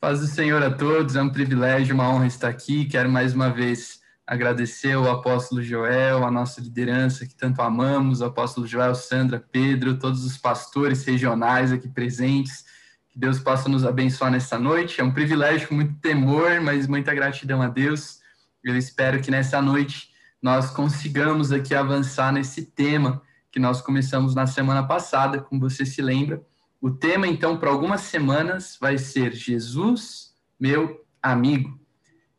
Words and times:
Paz 0.00 0.20
do 0.20 0.26
Senhor 0.26 0.62
a 0.62 0.70
todos, 0.70 1.14
é 1.14 1.20
um 1.20 1.28
privilégio, 1.28 1.94
uma 1.94 2.08
honra 2.08 2.26
estar 2.26 2.48
aqui. 2.48 2.86
Quero 2.86 3.10
mais 3.10 3.34
uma 3.34 3.50
vez 3.50 4.00
agradecer 4.26 4.92
ao 4.92 5.06
apóstolo 5.10 5.62
Joel, 5.62 6.24
a 6.24 6.30
nossa 6.30 6.58
liderança 6.58 7.26
que 7.26 7.34
tanto 7.34 7.60
amamos, 7.60 8.22
apóstolo 8.22 8.66
Joel, 8.66 8.94
Sandra, 8.94 9.38
Pedro, 9.52 9.98
todos 9.98 10.24
os 10.24 10.38
pastores 10.38 11.04
regionais 11.04 11.70
aqui 11.70 11.86
presentes. 11.86 12.64
Que 13.10 13.18
Deus 13.18 13.38
possa 13.40 13.68
nos 13.68 13.84
abençoar 13.84 14.30
nessa 14.30 14.58
noite. 14.58 15.02
É 15.02 15.04
um 15.04 15.12
privilégio 15.12 15.68
com 15.68 15.74
muito 15.74 15.92
temor, 15.96 16.62
mas 16.62 16.86
muita 16.86 17.14
gratidão 17.14 17.60
a 17.60 17.68
Deus. 17.68 18.20
Eu 18.64 18.78
espero 18.78 19.20
que 19.20 19.30
nessa 19.30 19.60
noite 19.60 20.08
nós 20.40 20.70
consigamos 20.70 21.52
aqui 21.52 21.74
avançar 21.74 22.32
nesse 22.32 22.64
tema 22.64 23.20
que 23.52 23.60
nós 23.60 23.82
começamos 23.82 24.34
na 24.34 24.46
semana 24.46 24.82
passada, 24.82 25.42
como 25.42 25.60
você 25.60 25.84
se 25.84 26.00
lembra 26.00 26.40
o 26.80 26.90
tema, 26.90 27.26
então, 27.26 27.58
para 27.58 27.70
algumas 27.70 28.00
semanas 28.02 28.78
vai 28.80 28.96
ser 28.96 29.34
Jesus, 29.34 30.32
meu 30.58 31.04
amigo. 31.22 31.78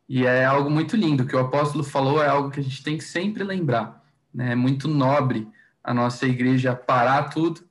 E 0.09 0.25
é 0.25 0.43
algo 0.43 0.69
muito 0.69 0.95
lindo, 0.95 1.25
que 1.25 1.35
o 1.35 1.39
apóstolo 1.39 1.83
falou, 1.83 2.21
é 2.21 2.27
algo 2.27 2.49
que 2.49 2.59
a 2.59 2.63
gente 2.63 2.83
tem 2.83 2.97
que 2.97 3.03
sempre 3.03 3.43
lembrar. 3.43 4.03
Né? 4.33 4.53
É 4.53 4.55
muito 4.55 4.87
nobre 4.87 5.47
a 5.83 5.93
nossa 5.93 6.25
igreja 6.25 6.75
parar 6.75 7.29
tudo 7.29 7.61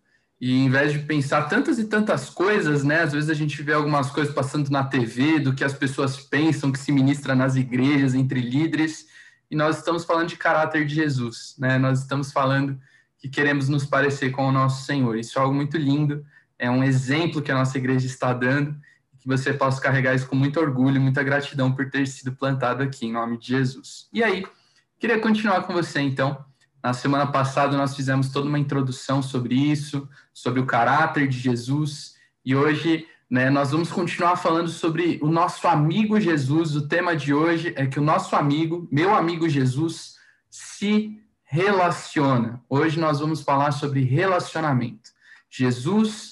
e, 0.40 0.64
em 0.64 0.70
vez 0.70 0.92
de 0.92 1.00
pensar 1.00 1.48
tantas 1.48 1.78
e 1.78 1.84
tantas 1.84 2.30
coisas, 2.30 2.84
né? 2.84 3.02
às 3.02 3.12
vezes 3.12 3.28
a 3.28 3.34
gente 3.34 3.60
vê 3.62 3.72
algumas 3.72 4.10
coisas 4.10 4.32
passando 4.32 4.70
na 4.70 4.84
TV, 4.84 5.40
do 5.40 5.52
que 5.52 5.64
as 5.64 5.74
pessoas 5.74 6.18
pensam 6.18 6.70
que 6.70 6.78
se 6.78 6.92
ministra 6.92 7.34
nas 7.34 7.56
igrejas, 7.56 8.14
entre 8.14 8.40
líderes, 8.40 9.06
e 9.50 9.56
nós 9.56 9.78
estamos 9.78 10.04
falando 10.04 10.28
de 10.28 10.36
caráter 10.36 10.86
de 10.86 10.94
Jesus. 10.94 11.56
Né? 11.58 11.78
Nós 11.78 11.98
estamos 11.98 12.30
falando 12.30 12.80
que 13.18 13.28
queremos 13.28 13.68
nos 13.68 13.84
parecer 13.84 14.30
com 14.30 14.46
o 14.46 14.52
nosso 14.52 14.86
Senhor. 14.86 15.18
Isso 15.18 15.38
é 15.38 15.42
algo 15.42 15.54
muito 15.54 15.76
lindo 15.76 16.24
é 16.60 16.70
um 16.70 16.84
exemplo 16.84 17.40
que 17.40 17.50
a 17.50 17.54
nossa 17.54 17.78
igreja 17.78 18.06
está 18.06 18.34
dando, 18.34 18.76
que 19.18 19.26
você 19.26 19.52
possa 19.52 19.80
carregar 19.80 20.14
isso 20.14 20.28
com 20.28 20.36
muito 20.36 20.60
orgulho, 20.60 21.00
muita 21.00 21.22
gratidão 21.22 21.72
por 21.72 21.90
ter 21.90 22.06
sido 22.06 22.32
plantado 22.32 22.82
aqui, 22.82 23.06
em 23.06 23.12
nome 23.12 23.38
de 23.38 23.48
Jesus. 23.48 24.08
E 24.12 24.22
aí, 24.22 24.46
queria 24.98 25.18
continuar 25.18 25.62
com 25.62 25.72
você, 25.72 26.00
então. 26.00 26.44
Na 26.84 26.92
semana 26.92 27.26
passada, 27.26 27.76
nós 27.76 27.96
fizemos 27.96 28.28
toda 28.28 28.46
uma 28.46 28.58
introdução 28.58 29.22
sobre 29.22 29.54
isso, 29.54 30.08
sobre 30.34 30.60
o 30.60 30.66
caráter 30.66 31.26
de 31.26 31.38
Jesus, 31.38 32.14
e 32.44 32.54
hoje 32.54 33.06
né, 33.30 33.48
nós 33.48 33.70
vamos 33.70 33.90
continuar 33.90 34.36
falando 34.36 34.68
sobre 34.68 35.18
o 35.22 35.28
nosso 35.28 35.66
amigo 35.66 36.20
Jesus. 36.20 36.76
O 36.76 36.88
tema 36.88 37.16
de 37.16 37.32
hoje 37.32 37.72
é 37.76 37.86
que 37.86 37.98
o 37.98 38.02
nosso 38.02 38.36
amigo, 38.36 38.86
meu 38.92 39.14
amigo 39.14 39.48
Jesus, 39.48 40.16
se 40.50 41.18
relaciona. 41.42 42.62
Hoje 42.68 43.00
nós 43.00 43.18
vamos 43.20 43.40
falar 43.40 43.72
sobre 43.72 44.02
relacionamento. 44.02 45.10
Jesus 45.50 46.29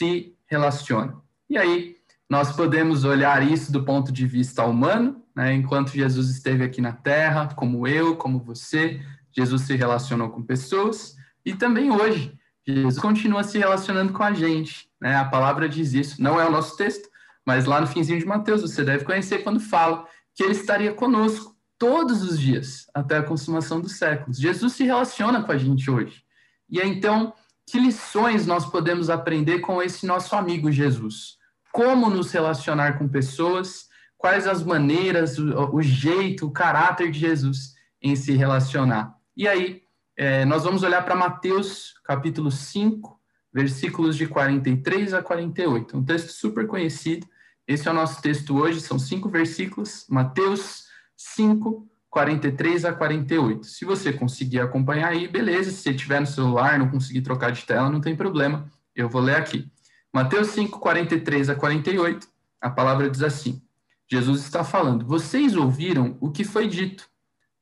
se 0.00 0.34
relaciona. 0.46 1.14
E 1.48 1.58
aí, 1.58 1.94
nós 2.28 2.56
podemos 2.56 3.04
olhar 3.04 3.46
isso 3.46 3.70
do 3.70 3.84
ponto 3.84 4.10
de 4.10 4.26
vista 4.26 4.64
humano, 4.64 5.22
né? 5.36 5.52
enquanto 5.52 5.90
Jesus 5.90 6.30
esteve 6.30 6.64
aqui 6.64 6.80
na 6.80 6.92
Terra, 6.92 7.48
como 7.54 7.86
eu, 7.86 8.16
como 8.16 8.38
você, 8.38 8.98
Jesus 9.30 9.62
se 9.62 9.76
relacionou 9.76 10.30
com 10.30 10.42
pessoas, 10.42 11.16
e 11.44 11.54
também 11.54 11.90
hoje, 11.90 12.32
Jesus 12.66 12.98
continua 12.98 13.42
se 13.42 13.58
relacionando 13.58 14.14
com 14.14 14.22
a 14.22 14.32
gente. 14.32 14.88
Né? 14.98 15.14
A 15.16 15.24
palavra 15.26 15.68
diz 15.68 15.92
isso, 15.92 16.22
não 16.22 16.40
é 16.40 16.48
o 16.48 16.50
nosso 16.50 16.78
texto, 16.78 17.06
mas 17.44 17.66
lá 17.66 17.78
no 17.78 17.86
finzinho 17.86 18.18
de 18.18 18.24
Mateus, 18.24 18.62
você 18.62 18.82
deve 18.82 19.04
conhecer 19.04 19.42
quando 19.42 19.60
fala 19.60 20.06
que 20.34 20.42
ele 20.42 20.52
estaria 20.52 20.94
conosco 20.94 21.54
todos 21.78 22.22
os 22.22 22.40
dias, 22.40 22.86
até 22.94 23.18
a 23.18 23.22
consumação 23.22 23.82
dos 23.82 23.98
séculos. 23.98 24.38
Jesus 24.38 24.72
se 24.72 24.84
relaciona 24.84 25.42
com 25.42 25.52
a 25.52 25.58
gente 25.58 25.90
hoje. 25.90 26.22
E 26.70 26.80
então, 26.80 27.34
que 27.70 27.78
lições 27.78 28.46
nós 28.46 28.66
podemos 28.66 29.08
aprender 29.08 29.60
com 29.60 29.82
esse 29.82 30.04
nosso 30.04 30.34
amigo 30.34 30.72
Jesus? 30.72 31.38
Como 31.72 32.10
nos 32.10 32.32
relacionar 32.32 32.98
com 32.98 33.08
pessoas? 33.08 33.88
Quais 34.18 34.46
as 34.46 34.62
maneiras, 34.62 35.38
o, 35.38 35.76
o 35.76 35.80
jeito, 35.80 36.46
o 36.46 36.50
caráter 36.50 37.10
de 37.10 37.20
Jesus 37.20 37.74
em 38.02 38.16
se 38.16 38.32
relacionar? 38.32 39.16
E 39.36 39.46
aí, 39.46 39.82
é, 40.16 40.44
nós 40.44 40.64
vamos 40.64 40.82
olhar 40.82 41.04
para 41.04 41.14
Mateus, 41.14 41.94
capítulo 42.04 42.50
5, 42.50 43.18
versículos 43.52 44.16
de 44.16 44.26
43 44.26 45.14
a 45.14 45.22
48. 45.22 45.96
Um 45.96 46.04
texto 46.04 46.30
super 46.30 46.66
conhecido. 46.66 47.26
Esse 47.66 47.88
é 47.88 47.90
o 47.90 47.94
nosso 47.94 48.20
texto 48.20 48.56
hoje, 48.56 48.80
são 48.80 48.98
cinco 48.98 49.28
versículos. 49.28 50.04
Mateus 50.10 50.86
5, 51.16 51.88
43 52.10 52.84
a 52.84 52.92
48. 52.92 53.64
Se 53.64 53.84
você 53.84 54.12
conseguir 54.12 54.60
acompanhar 54.60 55.08
aí, 55.08 55.28
beleza. 55.28 55.70
Se 55.70 55.78
você 55.78 55.94
tiver 55.94 56.20
no 56.20 56.26
celular, 56.26 56.78
não 56.78 56.90
conseguir 56.90 57.22
trocar 57.22 57.52
de 57.52 57.64
tela, 57.64 57.88
não 57.88 58.00
tem 58.00 58.16
problema. 58.16 58.68
Eu 58.94 59.08
vou 59.08 59.22
ler 59.22 59.36
aqui. 59.36 59.70
Mateus 60.12 60.48
5, 60.48 60.80
43 60.80 61.50
a 61.50 61.54
48, 61.54 62.26
a 62.60 62.68
palavra 62.68 63.08
diz 63.08 63.22
assim: 63.22 63.62
Jesus 64.10 64.42
está 64.42 64.64
falando, 64.64 65.06
vocês 65.06 65.54
ouviram 65.54 66.18
o 66.20 66.32
que 66.32 66.42
foi 66.42 66.66
dito. 66.66 67.08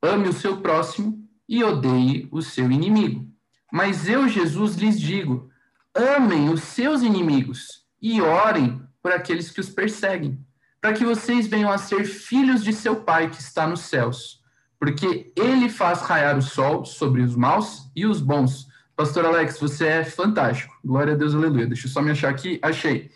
Ame 0.00 0.28
o 0.28 0.32
seu 0.32 0.56
próximo 0.62 1.28
e 1.47 1.62
odeie 1.62 2.26
o 2.32 2.41
seu 2.41 2.70
inimigo. 2.70 3.28
Mas 3.70 4.08
eu, 4.08 4.26
Jesus, 4.26 4.76
lhes 4.76 4.98
digo: 4.98 5.50
amem 5.94 6.48
os 6.48 6.62
seus 6.62 7.03
inimigos 7.03 7.84
e 8.00 8.22
orem 8.22 8.81
por 9.03 9.12
aqueles 9.12 9.50
que 9.50 9.60
os 9.60 9.69
perseguem, 9.69 10.42
para 10.81 10.94
que 10.94 11.04
vocês 11.04 11.47
venham 11.47 11.70
a 11.70 11.76
ser 11.76 12.06
filhos 12.06 12.64
de 12.64 12.72
seu 12.72 12.97
Pai 12.97 13.28
que 13.28 13.41
está 13.41 13.66
nos 13.66 13.81
céus 13.81 14.38
porque 14.78 15.32
ele 15.34 15.68
faz 15.68 16.02
raiar 16.02 16.38
o 16.38 16.42
sol 16.42 16.84
sobre 16.84 17.22
os 17.22 17.34
maus 17.34 17.90
e 17.94 18.06
os 18.06 18.20
bons. 18.20 18.68
Pastor 18.94 19.24
Alex, 19.24 19.58
você 19.58 19.86
é 19.86 20.04
fantástico. 20.04 20.74
Glória 20.84 21.14
a 21.14 21.16
Deus, 21.16 21.34
aleluia. 21.34 21.66
Deixa 21.66 21.86
eu 21.86 21.90
só 21.90 22.00
me 22.00 22.10
achar 22.10 22.30
aqui. 22.30 22.58
Achei. 22.62 23.10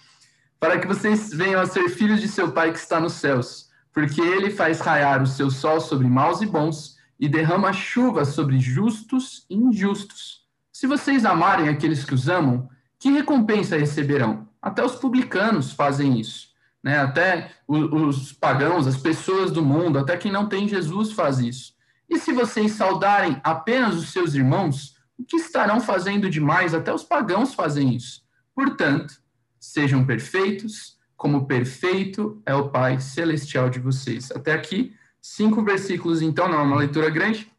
Para 0.58 0.78
que 0.78 0.86
vocês 0.86 1.32
venham 1.32 1.60
a 1.60 1.66
ser 1.66 1.88
filhos 1.88 2.20
de 2.20 2.28
seu 2.28 2.52
Pai 2.52 2.72
que 2.72 2.78
está 2.78 3.00
nos 3.00 3.14
céus, 3.14 3.68
porque 3.92 4.20
ele 4.20 4.50
faz 4.50 4.80
raiar 4.80 5.22
o 5.22 5.26
seu 5.26 5.50
sol 5.50 5.80
sobre 5.80 6.06
maus 6.06 6.40
e 6.40 6.46
bons 6.46 6.96
e 7.18 7.28
derrama 7.28 7.72
chuva 7.72 8.24
sobre 8.24 8.58
justos 8.58 9.44
e 9.48 9.56
injustos. 9.56 10.42
Se 10.72 10.86
vocês 10.86 11.24
amarem 11.24 11.68
aqueles 11.68 12.04
que 12.04 12.14
os 12.14 12.28
amam, 12.28 12.68
que 12.98 13.10
recompensa 13.10 13.76
receberão? 13.76 14.48
Até 14.60 14.84
os 14.84 14.94
publicanos 14.94 15.72
fazem 15.72 16.18
isso 16.18 16.51
né? 16.82 16.98
Até 16.98 17.50
os 17.68 18.32
pagãos, 18.32 18.86
as 18.86 18.96
pessoas 18.96 19.50
do 19.50 19.62
mundo, 19.62 19.98
até 19.98 20.16
quem 20.16 20.32
não 20.32 20.48
tem 20.48 20.68
Jesus 20.68 21.12
faz 21.12 21.38
isso. 21.38 21.74
E 22.08 22.18
se 22.18 22.32
vocês 22.32 22.72
saudarem 22.72 23.40
apenas 23.44 23.94
os 23.96 24.10
seus 24.10 24.34
irmãos, 24.34 24.96
o 25.18 25.24
que 25.24 25.36
estarão 25.36 25.80
fazendo 25.80 26.28
demais? 26.28 26.74
Até 26.74 26.92
os 26.92 27.04
pagãos 27.04 27.54
fazem 27.54 27.94
isso. 27.94 28.22
Portanto, 28.54 29.14
sejam 29.58 30.04
perfeitos, 30.04 30.98
como 31.16 31.46
perfeito 31.46 32.42
é 32.44 32.54
o 32.54 32.68
Pai 32.68 32.98
celestial 33.00 33.70
de 33.70 33.78
vocês. 33.78 34.30
Até 34.32 34.52
aqui, 34.52 34.94
cinco 35.20 35.62
versículos, 35.62 36.20
então, 36.20 36.48
não 36.48 36.58
é 36.58 36.62
uma 36.62 36.76
leitura 36.76 37.08
grande. 37.08 37.50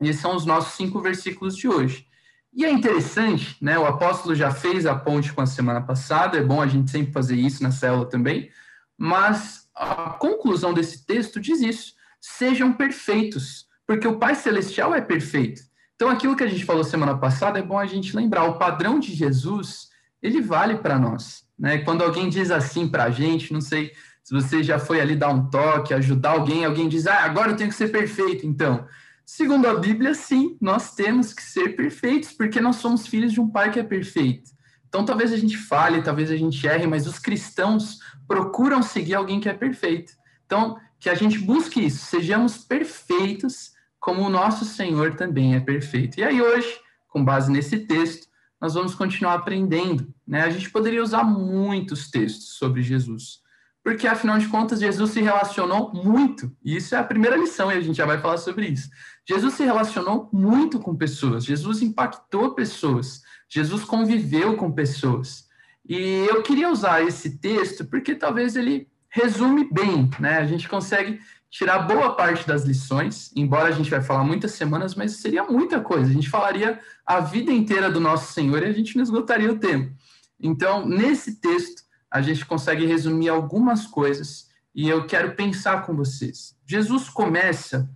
Esses 0.00 0.22
são 0.22 0.36
os 0.36 0.46
nossos 0.46 0.74
cinco 0.74 1.00
versículos 1.00 1.56
de 1.56 1.68
hoje. 1.68 2.06
E 2.54 2.64
é 2.64 2.70
interessante, 2.70 3.56
né? 3.60 3.78
O 3.78 3.84
apóstolo 3.84 4.34
já 4.34 4.50
fez 4.50 4.86
a 4.86 4.94
ponte 4.94 5.32
com 5.32 5.42
a 5.42 5.46
semana 5.46 5.82
passada, 5.82 6.38
é 6.38 6.42
bom 6.42 6.62
a 6.62 6.66
gente 6.66 6.90
sempre 6.90 7.12
fazer 7.12 7.36
isso 7.36 7.62
na 7.62 7.72
célula 7.72 8.06
também 8.06 8.50
mas 8.98 9.68
a 9.74 10.10
conclusão 10.10 10.74
desse 10.74 11.06
texto 11.06 11.40
diz 11.40 11.60
isso: 11.60 11.94
sejam 12.20 12.72
perfeitos, 12.72 13.66
porque 13.86 14.08
o 14.08 14.18
Pai 14.18 14.34
Celestial 14.34 14.94
é 14.94 15.00
perfeito. 15.00 15.62
Então, 15.94 16.10
aquilo 16.10 16.36
que 16.36 16.44
a 16.44 16.48
gente 16.48 16.64
falou 16.64 16.84
semana 16.84 17.16
passada 17.16 17.58
é 17.58 17.62
bom 17.62 17.78
a 17.78 17.86
gente 17.86 18.16
lembrar: 18.16 18.44
o 18.44 18.58
padrão 18.58 18.98
de 18.98 19.14
Jesus, 19.14 19.88
ele 20.20 20.40
vale 20.40 20.76
para 20.76 20.98
nós. 20.98 21.46
Né? 21.58 21.78
Quando 21.78 22.02
alguém 22.02 22.28
diz 22.28 22.50
assim 22.50 22.88
para 22.88 23.04
a 23.04 23.10
gente, 23.10 23.52
não 23.52 23.60
sei 23.60 23.92
se 24.28 24.34
você 24.34 24.62
já 24.62 24.78
foi 24.78 25.00
ali 25.00 25.16
dar 25.16 25.30
um 25.30 25.48
toque, 25.48 25.94
ajudar 25.94 26.32
alguém, 26.32 26.62
alguém 26.62 26.86
diz, 26.86 27.06
ah, 27.06 27.24
agora 27.24 27.52
eu 27.52 27.56
tenho 27.56 27.70
que 27.70 27.76
ser 27.76 27.88
perfeito, 27.88 28.46
então. 28.46 28.86
Segundo 29.24 29.66
a 29.66 29.74
Bíblia, 29.74 30.14
sim, 30.14 30.54
nós 30.60 30.94
temos 30.94 31.32
que 31.32 31.42
ser 31.42 31.70
perfeitos, 31.74 32.32
porque 32.32 32.60
nós 32.60 32.76
somos 32.76 33.06
filhos 33.06 33.32
de 33.32 33.40
um 33.40 33.48
pai 33.48 33.70
que 33.70 33.80
é 33.80 33.82
perfeito. 33.82 34.50
Então, 34.88 35.04
talvez 35.04 35.32
a 35.32 35.36
gente 35.36 35.56
fale, 35.56 36.02
talvez 36.02 36.30
a 36.30 36.36
gente 36.36 36.66
erre, 36.66 36.86
mas 36.86 37.06
os 37.06 37.18
cristãos 37.18 37.98
procuram 38.26 38.82
seguir 38.82 39.14
alguém 39.14 39.38
que 39.38 39.48
é 39.48 39.54
perfeito. 39.54 40.12
Então, 40.46 40.78
que 40.98 41.10
a 41.10 41.14
gente 41.14 41.38
busque 41.38 41.84
isso, 41.84 42.06
sejamos 42.06 42.58
perfeitos, 42.58 43.72
como 44.00 44.22
o 44.22 44.30
nosso 44.30 44.64
Senhor 44.64 45.14
também 45.14 45.54
é 45.54 45.60
perfeito. 45.60 46.18
E 46.18 46.24
aí, 46.24 46.40
hoje, 46.40 46.68
com 47.08 47.24
base 47.24 47.50
nesse 47.50 47.80
texto, 47.80 48.26
nós 48.60 48.74
vamos 48.74 48.94
continuar 48.94 49.34
aprendendo. 49.34 50.12
Né? 50.26 50.42
A 50.42 50.50
gente 50.50 50.70
poderia 50.70 51.02
usar 51.02 51.22
muitos 51.22 52.10
textos 52.10 52.56
sobre 52.56 52.82
Jesus, 52.82 53.40
porque, 53.84 54.06
afinal 54.06 54.38
de 54.38 54.48
contas, 54.48 54.80
Jesus 54.80 55.10
se 55.10 55.20
relacionou 55.20 55.92
muito, 55.92 56.50
e 56.62 56.76
isso 56.76 56.94
é 56.94 56.98
a 56.98 57.04
primeira 57.04 57.36
lição, 57.36 57.70
e 57.70 57.76
a 57.76 57.80
gente 57.80 57.96
já 57.96 58.06
vai 58.06 58.18
falar 58.18 58.38
sobre 58.38 58.66
isso. 58.66 58.88
Jesus 59.26 59.54
se 59.54 59.64
relacionou 59.64 60.28
muito 60.32 60.78
com 60.78 60.96
pessoas, 60.96 61.44
Jesus 61.44 61.82
impactou 61.82 62.54
pessoas. 62.54 63.22
Jesus 63.48 63.84
conviveu 63.84 64.56
com 64.56 64.70
pessoas. 64.70 65.48
E 65.88 66.26
eu 66.28 66.42
queria 66.42 66.70
usar 66.70 67.02
esse 67.02 67.38
texto 67.38 67.84
porque 67.84 68.14
talvez 68.14 68.56
ele 68.56 68.88
resume 69.08 69.68
bem, 69.72 70.10
né? 70.20 70.36
A 70.36 70.46
gente 70.46 70.68
consegue 70.68 71.18
tirar 71.50 71.78
boa 71.80 72.14
parte 72.14 72.46
das 72.46 72.64
lições, 72.64 73.30
embora 73.34 73.68
a 73.68 73.72
gente 73.72 73.90
vai 73.90 74.02
falar 74.02 74.22
muitas 74.22 74.52
semanas, 74.52 74.94
mas 74.94 75.12
seria 75.12 75.44
muita 75.44 75.80
coisa. 75.80 76.10
A 76.10 76.12
gente 76.12 76.28
falaria 76.28 76.78
a 77.06 77.20
vida 77.20 77.50
inteira 77.50 77.90
do 77.90 78.00
nosso 78.00 78.32
Senhor 78.32 78.62
e 78.62 78.66
a 78.66 78.72
gente 78.72 78.96
não 78.96 79.02
esgotaria 79.02 79.50
o 79.50 79.58
tempo. 79.58 79.94
Então, 80.38 80.86
nesse 80.86 81.40
texto, 81.40 81.82
a 82.10 82.20
gente 82.20 82.44
consegue 82.44 82.84
resumir 82.86 83.30
algumas 83.30 83.86
coisas 83.86 84.48
e 84.74 84.88
eu 84.88 85.06
quero 85.06 85.34
pensar 85.34 85.86
com 85.86 85.96
vocês. 85.96 86.54
Jesus 86.66 87.08
começa 87.08 87.90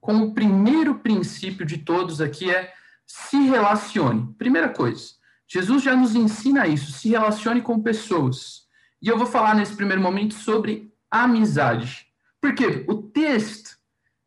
com 0.00 0.18
o 0.18 0.34
primeiro 0.34 0.96
princípio 0.96 1.64
de 1.64 1.78
todos 1.78 2.20
aqui 2.20 2.50
é 2.50 2.72
se 3.06 3.36
relacione. 3.36 4.34
Primeira 4.36 4.68
coisa, 4.68 5.10
Jesus 5.48 5.82
já 5.82 5.96
nos 5.96 6.14
ensina 6.14 6.66
isso, 6.66 6.92
se 6.92 7.08
relacione 7.08 7.62
com 7.62 7.80
pessoas. 7.80 8.66
E 9.00 9.08
eu 9.08 9.16
vou 9.16 9.26
falar 9.26 9.54
nesse 9.54 9.74
primeiro 9.74 10.02
momento 10.02 10.34
sobre 10.34 10.92
amizade. 11.10 12.06
Porque 12.40 12.84
o 12.88 12.94
texto, 12.94 13.76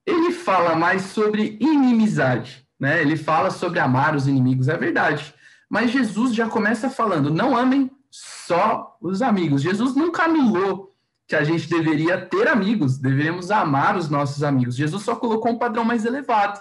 ele 0.05 0.31
fala 0.31 0.75
mais 0.75 1.03
sobre 1.03 1.57
inimizade, 1.59 2.65
né? 2.79 3.01
Ele 3.01 3.17
fala 3.17 3.49
sobre 3.51 3.79
amar 3.79 4.15
os 4.15 4.27
inimigos, 4.27 4.67
é 4.67 4.77
verdade. 4.77 5.33
Mas 5.69 5.91
Jesus 5.91 6.33
já 6.33 6.49
começa 6.49 6.89
falando, 6.89 7.29
não 7.29 7.55
amem 7.55 7.91
só 8.09 8.97
os 9.01 9.21
amigos. 9.21 9.61
Jesus 9.61 9.95
nunca 9.95 10.23
anulou 10.23 10.95
que 11.27 11.35
a 11.35 11.43
gente 11.43 11.69
deveria 11.69 12.19
ter 12.19 12.47
amigos, 12.47 12.97
deveríamos 12.97 13.51
amar 13.51 13.95
os 13.95 14.09
nossos 14.09 14.41
amigos. 14.41 14.75
Jesus 14.75 15.03
só 15.03 15.15
colocou 15.15 15.51
um 15.51 15.59
padrão 15.59 15.85
mais 15.85 16.03
elevado, 16.05 16.59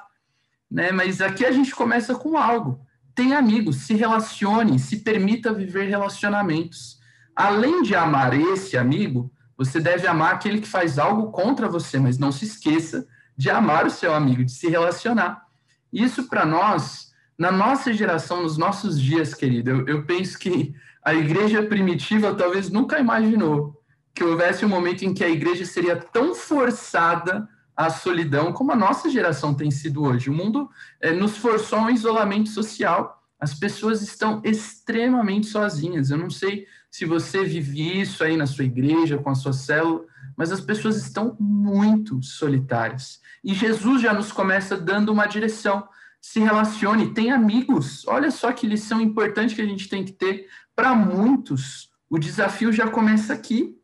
né? 0.70 0.92
Mas 0.92 1.20
aqui 1.20 1.44
a 1.44 1.52
gente 1.52 1.74
começa 1.74 2.14
com 2.14 2.36
algo. 2.36 2.80
Tem 3.14 3.34
amigos, 3.34 3.76
se 3.76 3.94
relacione, 3.94 4.78
se 4.78 4.98
permita 4.98 5.52
viver 5.52 5.88
relacionamentos. 5.88 6.98
Além 7.34 7.82
de 7.82 7.94
amar 7.94 8.32
esse 8.38 8.76
amigo, 8.76 9.30
você 9.56 9.80
deve 9.80 10.06
amar 10.06 10.34
aquele 10.34 10.60
que 10.60 10.68
faz 10.68 10.98
algo 10.98 11.32
contra 11.32 11.68
você, 11.68 11.98
mas 11.98 12.18
não 12.18 12.30
se 12.30 12.44
esqueça 12.44 13.06
de 13.36 13.50
amar 13.50 13.86
o 13.86 13.90
seu 13.90 14.14
amigo, 14.14 14.44
de 14.44 14.52
se 14.52 14.68
relacionar. 14.68 15.46
Isso 15.92 16.28
para 16.28 16.44
nós, 16.44 17.12
na 17.36 17.50
nossa 17.50 17.92
geração, 17.92 18.42
nos 18.42 18.56
nossos 18.56 19.00
dias, 19.00 19.34
querido, 19.34 19.70
eu, 19.70 19.86
eu 19.86 20.04
penso 20.04 20.38
que 20.38 20.74
a 21.04 21.14
igreja 21.14 21.62
primitiva 21.62 22.34
talvez 22.34 22.70
nunca 22.70 22.98
imaginou 22.98 23.82
que 24.14 24.24
houvesse 24.24 24.64
um 24.64 24.68
momento 24.68 25.04
em 25.04 25.14
que 25.14 25.22
a 25.22 25.28
igreja 25.28 25.64
seria 25.64 25.96
tão 25.96 26.34
forçada 26.34 27.48
à 27.78 27.90
solidão 27.90 28.52
como 28.52 28.72
a 28.72 28.76
nossa 28.76 29.08
geração 29.08 29.54
tem 29.54 29.70
sido 29.70 30.02
hoje. 30.02 30.28
O 30.28 30.32
mundo 30.32 30.68
é, 31.00 31.12
nos 31.12 31.36
forçou 31.36 31.78
a 31.78 31.82
um 31.82 31.90
isolamento 31.90 32.48
social. 32.48 33.22
As 33.38 33.54
pessoas 33.54 34.02
estão 34.02 34.42
extremamente 34.44 35.46
sozinhas. 35.46 36.10
Eu 36.10 36.18
não 36.18 36.28
sei 36.28 36.66
se 36.90 37.04
você 37.04 37.44
vive 37.44 38.00
isso 38.00 38.24
aí 38.24 38.36
na 38.36 38.46
sua 38.46 38.64
igreja, 38.64 39.18
com 39.18 39.30
a 39.30 39.34
sua 39.36 39.52
célula, 39.52 40.04
mas 40.36 40.50
as 40.50 40.60
pessoas 40.60 40.96
estão 40.96 41.36
muito 41.38 42.20
solitárias. 42.20 43.20
E 43.44 43.54
Jesus 43.54 44.02
já 44.02 44.12
nos 44.12 44.32
começa 44.32 44.76
dando 44.76 45.12
uma 45.12 45.26
direção. 45.26 45.88
Se 46.20 46.40
relacione, 46.40 47.14
tem 47.14 47.30
amigos. 47.30 48.04
Olha 48.08 48.32
só 48.32 48.50
que 48.50 48.66
lição 48.66 49.00
importante 49.00 49.54
que 49.54 49.62
a 49.62 49.66
gente 49.66 49.88
tem 49.88 50.04
que 50.04 50.10
ter. 50.10 50.48
Para 50.74 50.96
muitos, 50.96 51.90
o 52.10 52.18
desafio 52.18 52.72
já 52.72 52.88
começa 52.88 53.32
aqui. 53.32 53.77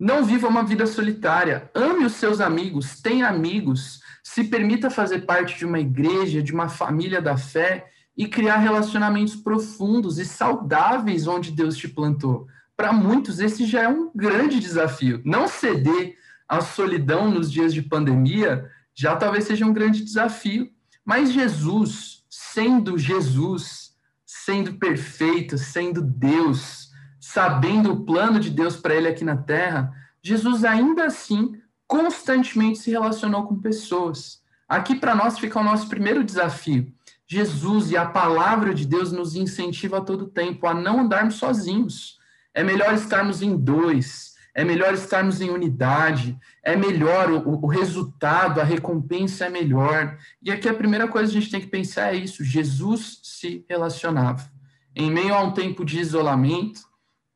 Não 0.00 0.24
viva 0.24 0.48
uma 0.48 0.64
vida 0.64 0.86
solitária. 0.86 1.70
Ame 1.74 2.06
os 2.06 2.14
seus 2.14 2.40
amigos, 2.40 3.02
tenha 3.02 3.28
amigos, 3.28 4.00
se 4.24 4.44
permita 4.44 4.88
fazer 4.88 5.26
parte 5.26 5.58
de 5.58 5.66
uma 5.66 5.78
igreja, 5.78 6.42
de 6.42 6.54
uma 6.54 6.70
família 6.70 7.20
da 7.20 7.36
fé 7.36 7.86
e 8.16 8.26
criar 8.26 8.56
relacionamentos 8.56 9.36
profundos 9.36 10.18
e 10.18 10.24
saudáveis 10.24 11.26
onde 11.26 11.52
Deus 11.52 11.76
te 11.76 11.86
plantou. 11.86 12.46
Para 12.74 12.94
muitos, 12.94 13.40
esse 13.40 13.66
já 13.66 13.82
é 13.82 13.88
um 13.88 14.10
grande 14.14 14.58
desafio. 14.58 15.20
Não 15.22 15.46
ceder 15.46 16.16
à 16.48 16.62
solidão 16.62 17.30
nos 17.30 17.52
dias 17.52 17.74
de 17.74 17.82
pandemia 17.82 18.70
já 18.94 19.16
talvez 19.16 19.44
seja 19.44 19.66
um 19.66 19.72
grande 19.72 20.02
desafio. 20.02 20.70
Mas 21.04 21.32
Jesus, 21.32 22.24
sendo 22.28 22.96
Jesus, 22.96 23.92
sendo 24.24 24.74
perfeito, 24.74 25.58
sendo 25.58 26.02
Deus, 26.02 26.89
sabendo 27.20 27.92
o 27.92 28.04
plano 28.04 28.40
de 28.40 28.50
Deus 28.50 28.76
para 28.76 28.94
ele 28.94 29.06
aqui 29.06 29.24
na 29.24 29.36
terra, 29.36 29.92
Jesus 30.22 30.64
ainda 30.64 31.04
assim 31.04 31.60
constantemente 31.86 32.78
se 32.78 32.90
relacionou 32.90 33.46
com 33.46 33.60
pessoas. 33.60 34.40
Aqui 34.68 34.94
para 34.94 35.14
nós 35.14 35.38
fica 35.38 35.58
o 35.58 35.64
nosso 35.64 35.88
primeiro 35.88 36.24
desafio. 36.24 36.92
Jesus 37.26 37.90
e 37.90 37.96
a 37.96 38.06
palavra 38.06 38.74
de 38.74 38.86
Deus 38.86 39.12
nos 39.12 39.36
incentiva 39.36 39.98
a 39.98 40.00
todo 40.00 40.26
tempo 40.26 40.66
a 40.66 40.74
não 40.74 41.00
andarmos 41.00 41.34
sozinhos. 41.34 42.18
É 42.54 42.64
melhor 42.64 42.94
estarmos 42.94 43.42
em 43.42 43.56
dois, 43.56 44.34
é 44.54 44.64
melhor 44.64 44.94
estarmos 44.94 45.40
em 45.40 45.50
unidade, 45.50 46.36
é 46.62 46.74
melhor 46.74 47.30
o, 47.30 47.64
o 47.64 47.66
resultado, 47.68 48.60
a 48.60 48.64
recompensa 48.64 49.46
é 49.46 49.48
melhor. 49.48 50.18
E 50.42 50.50
aqui 50.50 50.68
a 50.68 50.74
primeira 50.74 51.06
coisa 51.06 51.30
que 51.30 51.38
a 51.38 51.40
gente 51.40 51.52
tem 51.52 51.60
que 51.60 51.68
pensar 51.68 52.14
é 52.14 52.16
isso: 52.16 52.42
Jesus 52.42 53.20
se 53.22 53.64
relacionava. 53.68 54.50
Em 54.94 55.10
meio 55.10 55.34
a 55.34 55.40
um 55.40 55.52
tempo 55.52 55.84
de 55.84 56.00
isolamento, 56.00 56.80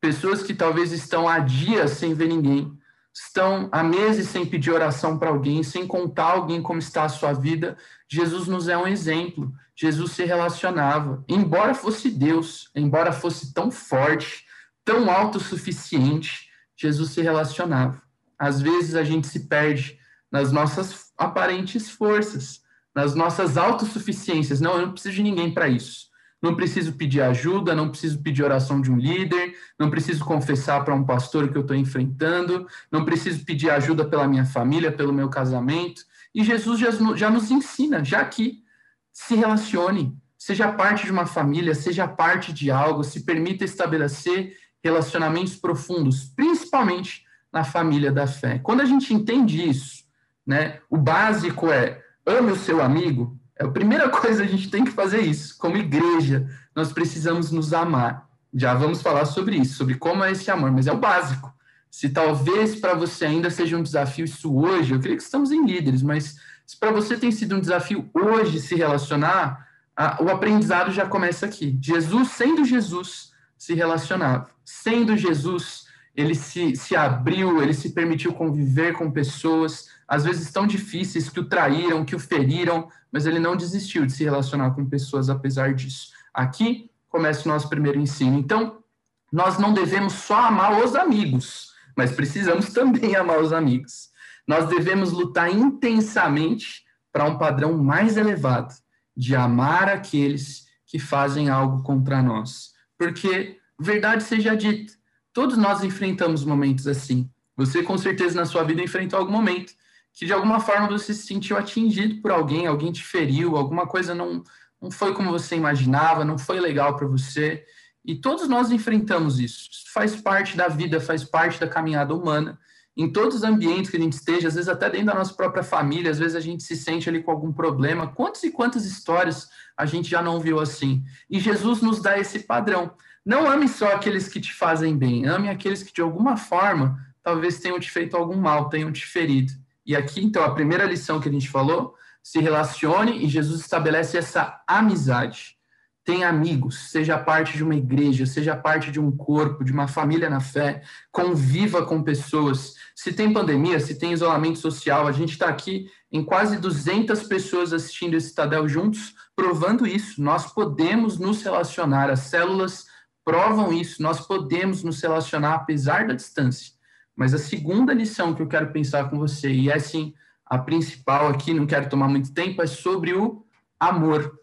pessoas 0.05 0.43
que 0.43 0.53
talvez 0.53 0.91
estão 0.91 1.27
há 1.27 1.39
dias 1.39 1.91
sem 1.91 2.13
ver 2.13 2.27
ninguém, 2.27 2.71
estão 3.11 3.67
há 3.71 3.83
meses 3.83 4.27
sem 4.27 4.45
pedir 4.45 4.69
oração 4.69 5.17
para 5.17 5.29
alguém, 5.29 5.63
sem 5.63 5.87
contar 5.87 6.33
alguém 6.33 6.61
como 6.61 6.77
está 6.77 7.05
a 7.05 7.09
sua 7.09 7.33
vida, 7.33 7.75
Jesus 8.07 8.47
nos 8.47 8.67
é 8.67 8.77
um 8.77 8.87
exemplo. 8.87 9.51
Jesus 9.75 10.11
se 10.11 10.23
relacionava, 10.23 11.25
embora 11.27 11.73
fosse 11.73 12.11
Deus, 12.11 12.69
embora 12.75 13.11
fosse 13.11 13.51
tão 13.51 13.71
forte, 13.71 14.45
tão 14.85 15.09
autossuficiente, 15.09 16.51
Jesus 16.77 17.09
se 17.09 17.21
relacionava. 17.21 17.99
Às 18.37 18.61
vezes 18.61 18.93
a 18.93 19.03
gente 19.03 19.25
se 19.25 19.47
perde 19.47 19.99
nas 20.31 20.51
nossas 20.51 21.11
aparentes 21.17 21.89
forças, 21.89 22.61
nas 22.93 23.15
nossas 23.15 23.57
autossuficiências. 23.57 24.61
Não, 24.61 24.75
eu 24.75 24.85
não 24.85 24.93
preciso 24.93 25.15
de 25.15 25.23
ninguém 25.23 25.51
para 25.51 25.67
isso 25.67 26.04
não 26.45 26.55
preciso 26.55 26.93
pedir 26.93 27.21
ajuda, 27.21 27.73
não 27.73 27.89
preciso 27.89 28.21
pedir 28.21 28.43
oração 28.43 28.79
de 28.79 28.91
um 28.91 28.97
líder, 28.97 29.55
não 29.79 29.89
preciso 29.89 30.23
confessar 30.23 30.85
para 30.85 30.93
um 30.93 31.03
pastor 31.03 31.49
que 31.49 31.57
eu 31.57 31.63
estou 31.63 31.75
enfrentando, 31.75 32.67
não 32.91 33.03
preciso 33.03 33.43
pedir 33.43 33.71
ajuda 33.71 34.05
pela 34.05 34.27
minha 34.27 34.45
família, 34.45 34.91
pelo 34.91 35.11
meu 35.11 35.27
casamento. 35.27 36.03
E 36.35 36.43
Jesus 36.43 36.79
já, 36.79 36.91
já 37.15 37.31
nos 37.31 37.49
ensina, 37.49 38.05
já 38.05 38.19
aqui, 38.19 38.63
se 39.11 39.33
relacione, 39.33 40.15
seja 40.37 40.71
parte 40.71 41.05
de 41.05 41.11
uma 41.11 41.25
família, 41.25 41.73
seja 41.73 42.07
parte 42.07 42.53
de 42.53 42.69
algo, 42.69 43.03
se 43.03 43.25
permita 43.25 43.65
estabelecer 43.65 44.55
relacionamentos 44.83 45.55
profundos, 45.55 46.25
principalmente 46.25 47.23
na 47.51 47.63
família 47.63 48.11
da 48.11 48.27
fé. 48.27 48.59
Quando 48.59 48.81
a 48.81 48.85
gente 48.85 49.11
entende 49.11 49.67
isso, 49.67 50.03
né, 50.45 50.79
o 50.91 50.97
básico 50.97 51.71
é 51.71 52.03
ame 52.23 52.51
o 52.51 52.55
seu 52.55 52.83
amigo, 52.83 53.35
a 53.59 53.67
primeira 53.67 54.09
coisa 54.09 54.43
a 54.43 54.47
gente 54.47 54.69
tem 54.69 54.83
que 54.83 54.91
fazer 54.91 55.21
isso. 55.21 55.57
Como 55.57 55.77
igreja, 55.77 56.47
nós 56.75 56.91
precisamos 56.91 57.51
nos 57.51 57.73
amar. 57.73 58.27
Já 58.53 58.73
vamos 58.73 59.01
falar 59.01 59.25
sobre 59.25 59.57
isso, 59.57 59.75
sobre 59.75 59.95
como 59.95 60.23
é 60.23 60.31
esse 60.31 60.49
amor, 60.49 60.71
mas 60.71 60.87
é 60.87 60.91
o 60.91 60.97
básico. 60.97 61.53
Se 61.91 62.09
talvez 62.09 62.75
para 62.75 62.93
você 62.93 63.25
ainda 63.25 63.49
seja 63.49 63.77
um 63.77 63.83
desafio 63.83 64.25
isso 64.25 64.53
hoje, 64.55 64.93
eu 64.93 64.99
creio 64.99 65.17
que 65.17 65.23
estamos 65.23 65.51
em 65.51 65.65
líderes, 65.65 66.01
mas 66.01 66.37
se 66.65 66.77
para 66.77 66.91
você 66.91 67.17
tem 67.17 67.31
sido 67.31 67.55
um 67.55 67.59
desafio 67.59 68.09
hoje 68.13 68.59
se 68.59 68.75
relacionar, 68.75 69.67
a, 69.95 70.21
o 70.21 70.29
aprendizado 70.29 70.91
já 70.91 71.05
começa 71.05 71.45
aqui. 71.45 71.77
Jesus, 71.81 72.29
sendo 72.31 72.65
Jesus, 72.65 73.31
se 73.57 73.73
relacionava. 73.73 74.49
Sendo 74.63 75.15
Jesus, 75.15 75.87
ele 76.15 76.35
se, 76.35 76.75
se 76.75 76.95
abriu, 76.95 77.61
ele 77.61 77.73
se 77.73 77.91
permitiu 77.91 78.33
conviver 78.33 78.93
com 78.93 79.11
pessoas, 79.11 79.89
às 80.07 80.23
vezes 80.23 80.51
tão 80.51 80.67
difíceis, 80.67 81.29
que 81.29 81.39
o 81.39 81.45
traíram, 81.45 82.05
que 82.05 82.15
o 82.15 82.19
feriram, 82.19 82.87
mas 83.11 83.25
ele 83.25 83.39
não 83.39 83.55
desistiu 83.55 84.05
de 84.05 84.11
se 84.13 84.23
relacionar 84.23 84.71
com 84.71 84.85
pessoas 84.85 85.29
apesar 85.29 85.73
disso. 85.73 86.09
Aqui 86.33 86.89
começa 87.09 87.47
o 87.47 87.51
nosso 87.51 87.69
primeiro 87.69 87.99
ensino. 87.99 88.37
Então, 88.37 88.83
nós 89.31 89.57
não 89.57 89.73
devemos 89.73 90.13
só 90.13 90.45
amar 90.45 90.83
os 90.83 90.95
amigos, 90.95 91.71
mas 91.95 92.11
precisamos 92.11 92.71
também 92.73 93.15
amar 93.15 93.39
os 93.41 93.51
amigos. 93.51 94.09
Nós 94.47 94.67
devemos 94.69 95.11
lutar 95.11 95.49
intensamente 95.49 96.85
para 97.11 97.25
um 97.25 97.37
padrão 97.37 97.77
mais 97.77 98.17
elevado 98.17 98.73
de 99.15 99.35
amar 99.35 99.89
aqueles 99.89 100.65
que 100.85 100.99
fazem 100.99 101.49
algo 101.49 101.81
contra 101.81 102.21
nós. 102.21 102.73
Porque, 102.97 103.57
verdade 103.79 104.23
seja 104.23 104.55
dita, 104.55 104.93
todos 105.33 105.57
nós 105.57 105.83
enfrentamos 105.83 106.43
momentos 106.43 106.87
assim. 106.87 107.29
Você, 107.57 107.81
com 107.81 107.97
certeza, 107.97 108.35
na 108.35 108.45
sua 108.45 108.63
vida 108.63 108.83
enfrentou 108.83 109.17
algum 109.17 109.31
momento 109.31 109.73
que 110.15 110.25
de 110.25 110.31
alguma 110.31 110.61
forma 110.61 110.87
você 110.87 111.13
se 111.13 111.27
sentiu 111.27 111.57
atingido 111.57 112.21
por 112.21 112.31
alguém, 112.31 112.65
alguém 112.65 112.91
te 112.91 113.03
feriu, 113.03 113.57
alguma 113.57 113.85
coisa 113.85 114.15
não, 114.15 114.41
não 114.81 114.89
foi 114.89 115.13
como 115.13 115.29
você 115.29 115.57
imaginava, 115.57 116.23
não 116.23 116.37
foi 116.37 116.57
legal 116.59 116.95
para 116.95 117.05
você. 117.05 117.65
E 118.03 118.15
todos 118.15 118.47
nós 118.47 118.71
enfrentamos 118.71 119.39
isso. 119.39 119.69
Isso 119.69 119.91
faz 119.93 120.15
parte 120.15 120.55
da 120.55 120.69
vida, 120.69 121.01
faz 121.01 121.25
parte 121.25 121.59
da 121.59 121.67
caminhada 121.67 122.15
humana. 122.15 122.57
Em 122.95 123.11
todos 123.11 123.35
os 123.35 123.43
ambientes 123.43 123.91
que 123.91 123.97
a 123.97 123.99
gente 123.99 124.13
esteja, 124.13 124.47
às 124.47 124.55
vezes 124.55 124.69
até 124.69 124.89
dentro 124.89 125.07
da 125.07 125.15
nossa 125.15 125.33
própria 125.33 125.63
família, 125.63 126.09
às 126.09 126.17
vezes 126.17 126.33
a 126.33 126.39
gente 126.39 126.63
se 126.63 126.77
sente 126.77 127.09
ali 127.09 127.21
com 127.21 127.31
algum 127.31 127.51
problema. 127.51 128.07
Quantas 128.07 128.43
e 128.43 128.51
quantas 128.51 128.85
histórias 128.85 129.49
a 129.75 129.85
gente 129.85 130.09
já 130.09 130.21
não 130.21 130.39
viu 130.39 130.61
assim? 130.61 131.03
E 131.29 131.41
Jesus 131.41 131.81
nos 131.81 132.01
dá 132.01 132.17
esse 132.17 132.39
padrão. 132.39 132.93
Não 133.25 133.49
ame 133.49 133.67
só 133.67 133.91
aqueles 133.91 134.29
que 134.29 134.39
te 134.39 134.53
fazem 134.53 134.97
bem, 134.97 135.25
ame 135.25 135.49
aqueles 135.49 135.83
que 135.83 135.91
de 135.91 136.01
alguma 136.01 136.37
forma 136.37 136.97
talvez 137.21 137.59
tenham 137.59 137.79
te 137.79 137.91
feito 137.91 138.15
algum 138.15 138.37
mal, 138.37 138.69
tenham 138.69 138.93
te 138.93 139.05
ferido. 139.05 139.51
E 139.85 139.95
aqui, 139.95 140.23
então, 140.23 140.43
a 140.43 140.53
primeira 140.53 140.85
lição 140.85 141.19
que 141.19 141.29
a 141.29 141.31
gente 141.31 141.49
falou, 141.49 141.95
se 142.23 142.39
relacione 142.39 143.23
e 143.23 143.29
Jesus 143.29 143.61
estabelece 143.61 144.17
essa 144.17 144.59
amizade. 144.67 145.55
Tenha 146.03 146.27
amigos, 146.27 146.91
seja 146.91 147.17
parte 147.17 147.55
de 147.55 147.63
uma 147.63 147.75
igreja, 147.75 148.25
seja 148.25 148.55
parte 148.55 148.91
de 148.91 148.99
um 148.99 149.15
corpo, 149.15 149.63
de 149.63 149.71
uma 149.71 149.87
família 149.87 150.29
na 150.29 150.39
fé, 150.39 150.83
conviva 151.11 151.85
com 151.85 152.03
pessoas. 152.03 152.75
Se 152.95 153.13
tem 153.13 153.33
pandemia, 153.33 153.79
se 153.79 153.97
tem 153.97 154.11
isolamento 154.11 154.59
social, 154.59 155.07
a 155.07 155.11
gente 155.11 155.33
está 155.33 155.47
aqui 155.47 155.87
em 156.11 156.23
quase 156.23 156.57
200 156.57 157.23
pessoas 157.23 157.73
assistindo 157.73 158.15
esse 158.15 158.33
Tadel 158.33 158.67
juntos, 158.67 159.13
provando 159.35 159.85
isso. 159.85 160.21
Nós 160.21 160.51
podemos 160.51 161.19
nos 161.19 161.43
relacionar, 161.43 162.09
as 162.09 162.21
células 162.21 162.85
provam 163.23 163.73
isso, 163.73 164.01
nós 164.01 164.25
podemos 164.25 164.83
nos 164.83 165.01
relacionar 165.01 165.55
apesar 165.55 166.07
da 166.07 166.13
distância. 166.13 166.73
Mas 167.15 167.33
a 167.33 167.37
segunda 167.37 167.93
lição 167.93 168.33
que 168.33 168.41
eu 168.41 168.47
quero 168.47 168.71
pensar 168.71 169.09
com 169.09 169.17
você, 169.17 169.51
e 169.51 169.69
é 169.69 169.75
assim, 169.75 170.13
a 170.45 170.57
principal 170.57 171.27
aqui, 171.27 171.53
não 171.53 171.65
quero 171.65 171.89
tomar 171.89 172.07
muito 172.07 172.33
tempo, 172.33 172.61
é 172.61 172.67
sobre 172.67 173.13
o 173.13 173.45
amor. 173.79 174.39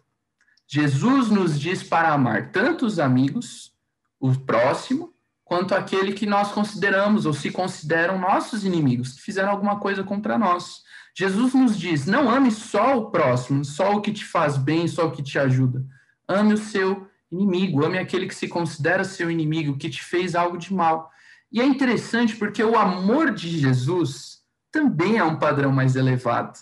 Jesus 0.67 1.29
nos 1.29 1.59
diz 1.59 1.83
para 1.83 2.13
amar 2.13 2.51
tanto 2.51 2.85
os 2.85 2.99
amigos, 2.99 3.73
o 4.19 4.33
próximo, 4.33 5.13
quanto 5.43 5.75
aquele 5.75 6.13
que 6.13 6.25
nós 6.25 6.51
consideramos 6.51 7.25
ou 7.25 7.33
se 7.33 7.51
consideram 7.51 8.17
nossos 8.17 8.65
inimigos, 8.65 9.13
que 9.13 9.21
fizeram 9.21 9.51
alguma 9.51 9.79
coisa 9.79 10.03
contra 10.03 10.37
nós. 10.37 10.81
Jesus 11.15 11.53
nos 11.53 11.77
diz: 11.77 12.07
não 12.07 12.29
ame 12.29 12.51
só 12.51 12.97
o 12.97 13.11
próximo, 13.11 13.63
só 13.63 13.91
o 13.95 14.01
que 14.01 14.11
te 14.11 14.25
faz 14.25 14.57
bem, 14.57 14.87
só 14.87 15.07
o 15.07 15.11
que 15.11 15.21
te 15.21 15.37
ajuda. 15.37 15.85
Ame 16.27 16.53
o 16.53 16.57
seu 16.57 17.07
inimigo, 17.31 17.85
ame 17.85 17.97
aquele 17.99 18.27
que 18.27 18.35
se 18.35 18.47
considera 18.47 19.03
seu 19.03 19.29
inimigo, 19.29 19.77
que 19.77 19.89
te 19.89 20.03
fez 20.03 20.33
algo 20.33 20.57
de 20.57 20.73
mal. 20.73 21.11
E 21.53 21.61
é 21.61 21.65
interessante 21.65 22.35
porque 22.35 22.63
o 22.63 22.75
amor 22.75 23.31
de 23.31 23.47
Jesus 23.59 24.41
também 24.71 25.17
é 25.17 25.23
um 25.23 25.37
padrão 25.37 25.71
mais 25.71 25.95
elevado. 25.95 26.57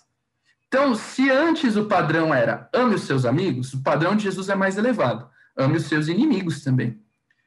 Então, 0.67 0.93
se 0.95 1.29
antes 1.29 1.77
o 1.77 1.85
padrão 1.85 2.33
era 2.33 2.69
ame 2.73 2.95
os 2.95 3.03
seus 3.03 3.25
amigos, 3.25 3.73
o 3.73 3.81
padrão 3.81 4.15
de 4.15 4.23
Jesus 4.23 4.49
é 4.49 4.55
mais 4.55 4.77
elevado. 4.77 5.29
Ame 5.57 5.77
os 5.77 5.85
seus 5.85 6.07
inimigos 6.07 6.61
também. 6.61 7.01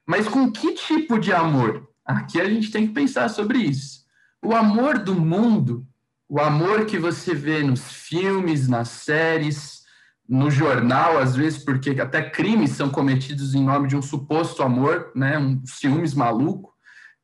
Mas 0.06 0.26
com 0.26 0.50
que 0.50 0.72
tipo 0.72 1.18
de 1.18 1.32
amor? 1.32 1.88
Aqui 2.04 2.40
a 2.40 2.48
gente 2.48 2.70
tem 2.70 2.86
que 2.86 2.92
pensar 2.92 3.28
sobre 3.28 3.58
isso. 3.58 4.04
O 4.42 4.54
amor 4.54 4.98
do 4.98 5.14
mundo, 5.14 5.86
o 6.28 6.38
amor 6.38 6.84
que 6.84 6.98
você 6.98 7.34
vê 7.34 7.62
nos 7.62 7.80
filmes, 7.92 8.68
nas 8.68 8.88
séries, 8.88 9.84
no 10.28 10.50
jornal, 10.50 11.18
às 11.18 11.34
vezes, 11.36 11.62
porque 11.62 11.90
até 12.00 12.22
crimes 12.22 12.70
são 12.70 12.90
cometidos 12.90 13.54
em 13.54 13.64
nome 13.64 13.88
de 13.88 13.96
um 13.96 14.02
suposto 14.02 14.62
amor, 14.62 15.12
né, 15.14 15.38
um 15.38 15.62
ciúmes 15.64 16.14
maluco. 16.14 16.73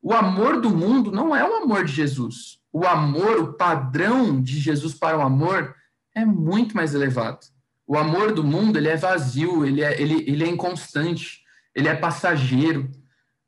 O 0.03 0.15
amor 0.15 0.61
do 0.61 0.71
mundo 0.71 1.13
não 1.13 1.35
é 1.35 1.45
o 1.45 1.63
amor 1.63 1.85
de 1.85 1.93
Jesus. 1.93 2.59
O 2.73 2.87
amor, 2.87 3.39
o 3.39 3.53
padrão 3.55 4.41
de 4.41 4.59
Jesus 4.59 4.95
para 4.95 5.19
o 5.19 5.21
amor 5.21 5.75
é 6.15 6.25
muito 6.25 6.75
mais 6.75 6.95
elevado. 6.95 7.41
O 7.87 7.99
amor 7.99 8.33
do 8.33 8.45
mundo 8.45 8.79
ele 8.79 8.89
é 8.89 8.97
vazio, 8.97 9.67
ele 9.67 9.83
é, 9.83 10.01
ele, 10.01 10.25
ele 10.27 10.45
é 10.45 10.47
inconstante, 10.47 11.41
ele 11.75 11.89
é 11.89 11.95
passageiro. 11.95 12.89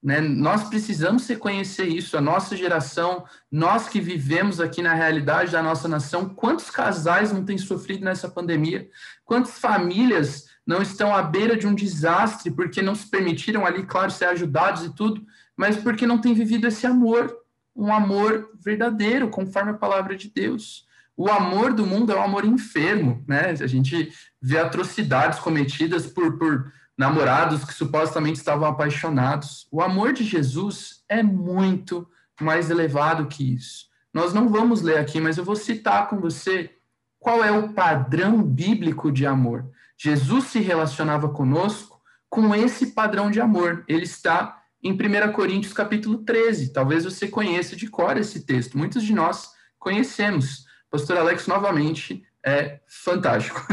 Né? 0.02 0.20
Nós 0.20 0.64
precisamos 0.64 1.28
reconhecer 1.28 1.86
isso, 1.86 2.16
a 2.16 2.20
nossa 2.20 2.56
geração, 2.56 3.24
nós 3.50 3.88
que 3.88 4.00
vivemos 4.00 4.60
aqui 4.60 4.82
na 4.82 4.94
realidade 4.94 5.52
da 5.52 5.62
nossa 5.62 5.86
nação, 5.86 6.28
quantos 6.28 6.70
casais 6.70 7.32
não 7.32 7.44
têm 7.44 7.56
sofrido 7.56 8.04
nessa 8.04 8.28
pandemia? 8.28 8.88
Quantas 9.24 9.60
famílias 9.60 10.48
não 10.66 10.82
estão 10.82 11.14
à 11.14 11.22
beira 11.22 11.56
de 11.56 11.66
um 11.66 11.74
desastre 11.74 12.50
porque 12.50 12.82
não 12.82 12.96
se 12.96 13.08
permitiram 13.08 13.64
ali, 13.64 13.84
claro, 13.84 14.10
ser 14.10 14.24
ajudados 14.24 14.84
e 14.84 14.94
tudo, 14.94 15.24
mas 15.62 15.76
porque 15.76 16.08
não 16.08 16.18
têm 16.18 16.34
vivido 16.34 16.66
esse 16.66 16.88
amor, 16.88 17.32
um 17.76 17.92
amor 17.94 18.50
verdadeiro, 18.60 19.28
conforme 19.28 19.70
a 19.70 19.74
palavra 19.74 20.16
de 20.16 20.28
Deus. 20.28 20.88
O 21.16 21.28
amor 21.28 21.72
do 21.72 21.86
mundo 21.86 22.10
é 22.10 22.16
um 22.16 22.22
amor 22.24 22.44
enfermo, 22.44 23.24
né? 23.28 23.50
A 23.50 23.66
gente 23.68 24.12
vê 24.40 24.58
atrocidades 24.58 25.38
cometidas 25.38 26.04
por, 26.04 26.36
por 26.36 26.72
namorados 26.98 27.64
que 27.64 27.72
supostamente 27.74 28.40
estavam 28.40 28.66
apaixonados. 28.66 29.68
O 29.70 29.80
amor 29.80 30.12
de 30.12 30.24
Jesus 30.24 31.04
é 31.08 31.22
muito 31.22 32.08
mais 32.40 32.68
elevado 32.68 33.28
que 33.28 33.54
isso. 33.54 33.86
Nós 34.12 34.34
não 34.34 34.48
vamos 34.48 34.82
ler 34.82 34.98
aqui, 34.98 35.20
mas 35.20 35.38
eu 35.38 35.44
vou 35.44 35.54
citar 35.54 36.08
com 36.08 36.18
você 36.18 36.72
qual 37.20 37.44
é 37.44 37.52
o 37.52 37.72
padrão 37.72 38.42
bíblico 38.42 39.12
de 39.12 39.24
amor. 39.24 39.70
Jesus 39.96 40.46
se 40.46 40.58
relacionava 40.58 41.28
conosco 41.28 42.02
com 42.28 42.52
esse 42.52 42.86
padrão 42.86 43.30
de 43.30 43.40
amor. 43.40 43.84
Ele 43.86 44.02
está 44.02 44.60
em 44.82 44.92
1 44.92 45.32
Coríntios 45.32 45.72
capítulo 45.72 46.18
13. 46.18 46.72
Talvez 46.72 47.04
você 47.04 47.28
conheça 47.28 47.76
de 47.76 47.88
cor 47.88 48.16
esse 48.16 48.44
texto. 48.44 48.76
Muitos 48.76 49.04
de 49.04 49.12
nós 49.12 49.50
conhecemos. 49.78 50.64
Pastor 50.90 51.16
Alex, 51.18 51.46
novamente, 51.46 52.24
é 52.44 52.80
fantástico. 52.86 53.66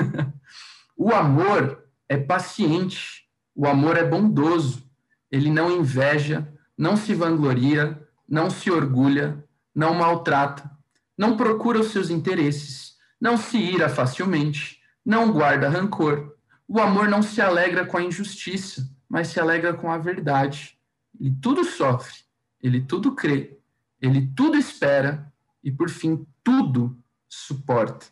o 0.95 1.13
amor 1.13 1.83
é 2.07 2.17
paciente, 2.17 3.25
o 3.55 3.67
amor 3.67 3.97
é 3.97 4.03
bondoso, 4.03 4.83
ele 5.31 5.49
não 5.49 5.71
inveja, 5.71 6.47
não 6.77 6.95
se 6.95 7.13
vangloria, 7.13 8.01
não 8.27 8.49
se 8.49 8.71
orgulha, 8.71 9.43
não 9.75 9.93
maltrata, 9.93 10.69
não 11.17 11.35
procura 11.35 11.79
os 11.79 11.91
seus 11.91 12.09
interesses, 12.09 12.93
não 13.19 13.35
se 13.37 13.57
ira 13.57 13.89
facilmente, 13.89 14.79
não 15.05 15.31
guarda 15.31 15.69
rancor. 15.69 16.35
O 16.67 16.79
amor 16.79 17.09
não 17.09 17.21
se 17.21 17.41
alegra 17.41 17.85
com 17.85 17.97
a 17.97 18.03
injustiça, 18.03 18.89
mas 19.09 19.27
se 19.27 19.39
alegra 19.39 19.73
com 19.73 19.91
a 19.91 19.97
verdade. 19.97 20.78
Ele 21.19 21.35
tudo 21.41 21.63
sofre, 21.63 22.19
ele 22.61 22.81
tudo 22.81 23.13
crê, 23.13 23.59
ele 24.01 24.31
tudo 24.35 24.57
espera 24.57 25.31
e, 25.63 25.71
por 25.71 25.89
fim, 25.89 26.25
tudo 26.43 26.97
suporta. 27.27 28.07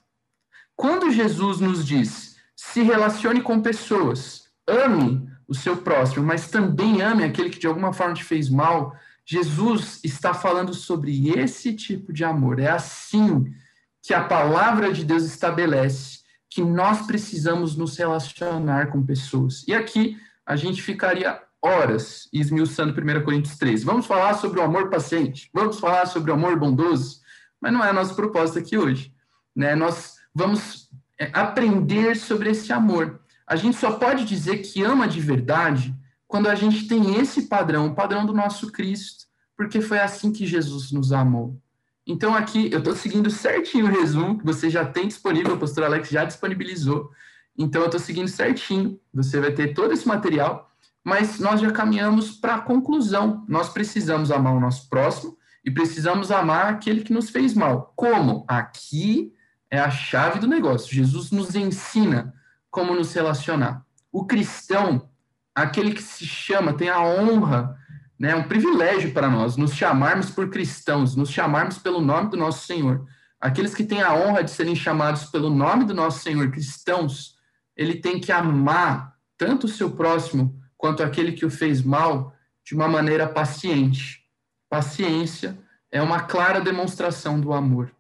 Quando 0.76 1.12
Jesus 1.12 1.60
nos 1.60 1.86
diz, 1.86 2.38
se 2.56 2.82
relacione 2.82 3.42
com 3.42 3.62
pessoas, 3.62 4.50
ame 4.68 5.28
o 5.48 5.56
seu 5.56 5.78
próximo, 5.78 6.26
mas 6.26 6.50
também 6.50 7.02
ame 7.02 7.24
aquele 7.24 7.50
que 7.50 7.60
de 7.60 7.68
alguma 7.68 7.94
forma 7.94 8.14
te 8.14 8.24
fez 8.24 8.50
mal, 8.50 8.96
Jesus 9.26 10.00
está 10.04 10.34
falando 10.34 10.74
sobre 10.74 11.30
esse 11.30 11.74
tipo 11.74 12.14
de 12.14 12.24
amor. 12.24 12.60
É 12.60 12.70
assim 12.70 13.54
que 14.02 14.14
a 14.14 14.24
palavra 14.24 14.92
de 14.92 15.04
Deus 15.04 15.24
estabelece 15.24 16.20
que 16.50 16.62
nós 16.62 17.06
precisamos 17.06 17.76
nos 17.76 17.98
relacionar 17.98 18.88
com 18.88 19.06
pessoas. 19.06 19.66
E 19.68 19.74
aqui 19.74 20.18
a 20.46 20.56
gente 20.56 20.82
ficaria 20.82 21.42
horas 21.68 22.28
esmiuçando 22.32 22.94
1 22.94 23.24
Coríntios 23.24 23.58
13. 23.58 23.86
Vamos 23.86 24.06
falar 24.06 24.34
sobre 24.36 24.60
o 24.60 24.64
amor 24.64 24.90
paciente, 24.90 25.50
vamos 25.54 25.80
falar 25.80 26.06
sobre 26.06 26.32
o 26.32 26.34
amor 26.34 26.58
bondoso, 26.58 27.22
mas 27.62 27.74
não 27.74 27.84
é 27.84 27.92
nosso 27.92 28.16
propósito 28.16 28.60
aqui 28.60 28.78
hoje. 28.78 29.14
Né? 29.56 29.76
Nós 29.76 30.16
vamos 30.34 30.90
é, 31.20 31.30
aprender 31.34 32.16
sobre 32.16 32.52
esse 32.52 32.72
amor. 32.72 33.20
A 33.46 33.56
gente 33.56 33.78
só 33.78 33.92
pode 33.92 34.26
dizer 34.26 34.58
que 34.58 34.84
ama 34.84 35.08
de 35.08 35.20
verdade 35.20 35.96
quando 36.28 36.48
a 36.48 36.56
gente 36.56 36.88
tem 36.88 37.20
esse 37.20 37.44
padrão, 37.44 37.88
o 37.88 37.96
padrão 37.96 38.26
do 38.26 38.34
nosso 38.34 38.72
Cristo, 38.72 39.26
porque 39.56 39.82
foi 39.82 40.00
assim 40.00 40.32
que 40.32 40.46
Jesus 40.46 40.92
nos 40.92 41.12
amou. 41.12 41.60
Então, 42.06 42.36
aqui, 42.36 42.70
eu 42.72 42.80
estou 42.80 42.96
seguindo 42.96 43.30
certinho 43.30 43.86
o 43.86 43.90
resumo 43.90 44.38
que 44.38 44.46
você 44.46 44.70
já 44.70 44.86
tem 44.86 45.08
disponível, 45.08 45.56
o 45.56 45.60
pastor 45.60 45.84
Alex 45.84 46.10
já 46.10 46.24
disponibilizou. 46.24 47.12
Então, 47.58 47.82
eu 47.82 47.88
estou 47.88 48.00
seguindo 48.00 48.30
certinho. 48.30 49.00
Você 49.14 49.42
vai 49.42 49.52
ter 49.52 49.74
todo 49.74 49.92
esse 49.92 50.08
material, 50.08 50.67
mas 51.08 51.40
nós 51.40 51.62
já 51.62 51.72
caminhamos 51.72 52.32
para 52.32 52.56
a 52.56 52.62
conclusão. 52.62 53.46
Nós 53.48 53.70
precisamos 53.70 54.30
amar 54.30 54.54
o 54.54 54.60
nosso 54.60 54.90
próximo 54.90 55.38
e 55.64 55.72
precisamos 55.72 56.32
amar 56.32 56.66
aquele 56.66 57.02
que 57.02 57.14
nos 57.14 57.30
fez 57.30 57.54
mal. 57.54 57.94
Como? 57.96 58.44
Aqui 58.46 59.32
é 59.72 59.80
a 59.80 59.90
chave 59.90 60.38
do 60.38 60.50
negócio. 60.50 60.94
Jesus 60.94 61.32
nos 61.32 61.56
ensina 61.56 62.34
como 62.70 62.94
nos 62.94 63.14
relacionar. 63.14 63.86
O 64.12 64.26
cristão, 64.26 65.10
aquele 65.56 65.94
que 65.94 66.04
se 66.04 66.26
chama, 66.26 66.74
tem 66.74 66.90
a 66.90 67.00
honra, 67.00 67.78
né, 68.20 68.36
um 68.36 68.44
privilégio 68.44 69.14
para 69.14 69.30
nós, 69.30 69.56
nos 69.56 69.74
chamarmos 69.74 70.30
por 70.30 70.50
cristãos, 70.50 71.16
nos 71.16 71.30
chamarmos 71.30 71.78
pelo 71.78 72.02
nome 72.02 72.32
do 72.32 72.36
nosso 72.36 72.68
Senhor. 72.68 73.08
Aqueles 73.40 73.74
que 73.74 73.86
têm 73.86 74.02
a 74.02 74.14
honra 74.14 74.44
de 74.44 74.52
serem 74.52 74.76
chamados 74.76 75.24
pelo 75.24 75.50
nome 75.50 75.86
do 75.86 75.94
nosso 75.94 76.20
Senhor, 76.20 76.52
cristãos, 76.52 77.38
ele 77.78 77.96
tem 77.96 78.20
que 78.20 78.30
amar 78.30 79.14
tanto 79.38 79.68
o 79.68 79.70
seu 79.70 79.92
próximo 79.92 80.67
quanto 80.78 81.04
aquele 81.04 81.32
que 81.32 81.46
o 81.46 81.50
fez 81.50 81.82
mal 81.82 82.36
de 82.64 82.76
uma 82.76 82.88
maneira 82.88 83.28
paciente 83.28 84.28
Paciência 84.70 85.58
é 85.90 86.02
uma 86.02 86.22
clara 86.24 86.60
demonstração 86.60 87.40
do 87.40 87.54
amor. 87.54 87.92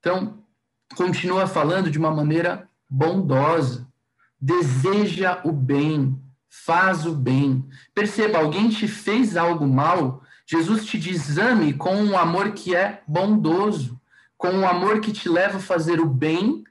Então, 0.00 0.42
continua 0.96 1.46
falando 1.46 1.90
de 1.90 1.98
uma 1.98 2.10
maneira 2.10 2.68
bondosa. 2.90 3.86
Deseja 4.40 5.40
o 5.44 5.52
bem, 5.52 6.20
faz 6.48 7.06
o 7.06 7.14
bem. 7.14 7.64
Perceba, 7.94 8.38
alguém 8.38 8.68
te 8.68 8.88
fez 8.88 9.36
algo 9.36 9.66
mal, 9.66 10.22
Jesus 10.46 10.86
te 10.86 10.98
diz 10.98 11.38
ame 11.38 11.72
com 11.72 11.94
um 11.94 12.18
amor 12.18 12.52
que 12.52 12.74
é 12.74 13.02
bondoso, 13.06 14.00
com 14.36 14.48
um 14.48 14.66
amor 14.66 15.00
que 15.00 15.12
te 15.12 15.28
leva 15.28 15.58
a 15.58 15.60
fazer 15.60 16.00
o 16.00 16.06
bem 16.06 16.64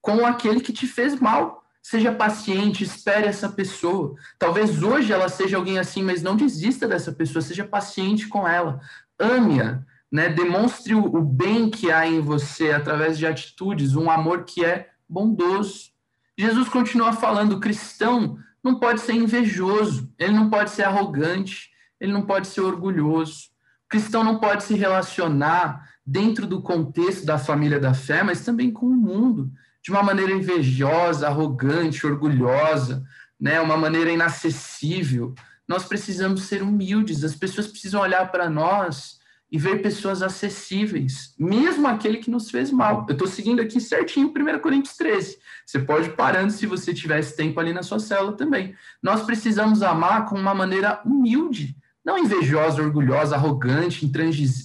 com 0.00 0.24
aquele 0.26 0.60
que 0.60 0.72
te 0.72 0.86
fez 0.86 1.20
mal. 1.20 1.59
Seja 1.82 2.12
paciente, 2.12 2.84
espere 2.84 3.26
essa 3.26 3.48
pessoa. 3.48 4.14
Talvez 4.38 4.82
hoje 4.82 5.12
ela 5.12 5.28
seja 5.28 5.56
alguém 5.56 5.78
assim, 5.78 6.02
mas 6.02 6.22
não 6.22 6.36
desista 6.36 6.86
dessa 6.86 7.12
pessoa, 7.12 7.42
seja 7.42 7.64
paciente 7.64 8.28
com 8.28 8.46
ela. 8.46 8.80
Ame-a, 9.18 9.82
né? 10.10 10.28
Demonstre 10.28 10.94
o 10.94 11.22
bem 11.22 11.70
que 11.70 11.90
há 11.90 12.06
em 12.06 12.20
você 12.20 12.70
através 12.70 13.18
de 13.18 13.26
atitudes, 13.26 13.96
um 13.96 14.10
amor 14.10 14.44
que 14.44 14.64
é 14.64 14.90
bondoso. 15.08 15.90
Jesus 16.38 16.68
continua 16.68 17.12
falando: 17.12 17.52
o 17.54 17.60
cristão 17.60 18.38
não 18.62 18.78
pode 18.78 19.00
ser 19.00 19.14
invejoso, 19.14 20.12
ele 20.18 20.32
não 20.32 20.50
pode 20.50 20.70
ser 20.70 20.84
arrogante, 20.84 21.70
ele 21.98 22.12
não 22.12 22.22
pode 22.22 22.48
ser 22.48 22.60
orgulhoso. 22.60 23.50
O 23.86 23.88
cristão 23.88 24.22
não 24.22 24.38
pode 24.38 24.64
se 24.64 24.74
relacionar 24.74 25.88
dentro 26.06 26.46
do 26.46 26.62
contexto 26.62 27.24
da 27.24 27.38
família 27.38 27.80
da 27.80 27.94
fé, 27.94 28.22
mas 28.22 28.44
também 28.44 28.70
com 28.70 28.86
o 28.86 28.96
mundo, 28.96 29.50
de 29.82 29.90
uma 29.90 30.02
maneira 30.02 30.32
invejosa, 30.32 31.26
arrogante, 31.26 32.06
orgulhosa, 32.06 33.04
né, 33.40 33.60
uma 33.60 33.76
maneira 33.76 34.10
inacessível. 34.10 35.34
Nós 35.66 35.84
precisamos 35.84 36.42
ser 36.42 36.62
humildes, 36.62 37.24
as 37.24 37.34
pessoas 37.34 37.66
precisam 37.66 38.00
olhar 38.00 38.30
para 38.30 38.50
nós 38.50 39.20
e 39.50 39.58
ver 39.58 39.82
pessoas 39.82 40.22
acessíveis, 40.22 41.34
mesmo 41.38 41.88
aquele 41.88 42.18
que 42.18 42.30
nos 42.30 42.50
fez 42.50 42.70
mal. 42.70 43.04
Eu 43.08 43.14
estou 43.14 43.26
seguindo 43.26 43.60
aqui 43.60 43.80
certinho 43.80 44.28
1 44.28 44.58
Coríntios 44.60 44.96
13. 44.96 45.38
Você 45.66 45.80
pode 45.80 46.08
ir 46.08 46.16
parando 46.16 46.52
se 46.52 46.66
você 46.66 46.94
tivesse 46.94 47.36
tempo 47.36 47.58
ali 47.58 47.72
na 47.72 47.82
sua 47.82 47.98
célula 47.98 48.36
também. 48.36 48.74
Nós 49.02 49.22
precisamos 49.22 49.82
amar 49.82 50.26
com 50.26 50.38
uma 50.38 50.54
maneira 50.54 51.00
humilde, 51.04 51.76
não 52.04 52.16
invejosa, 52.16 52.80
orgulhosa, 52.80 53.34
arrogante, 53.34 54.06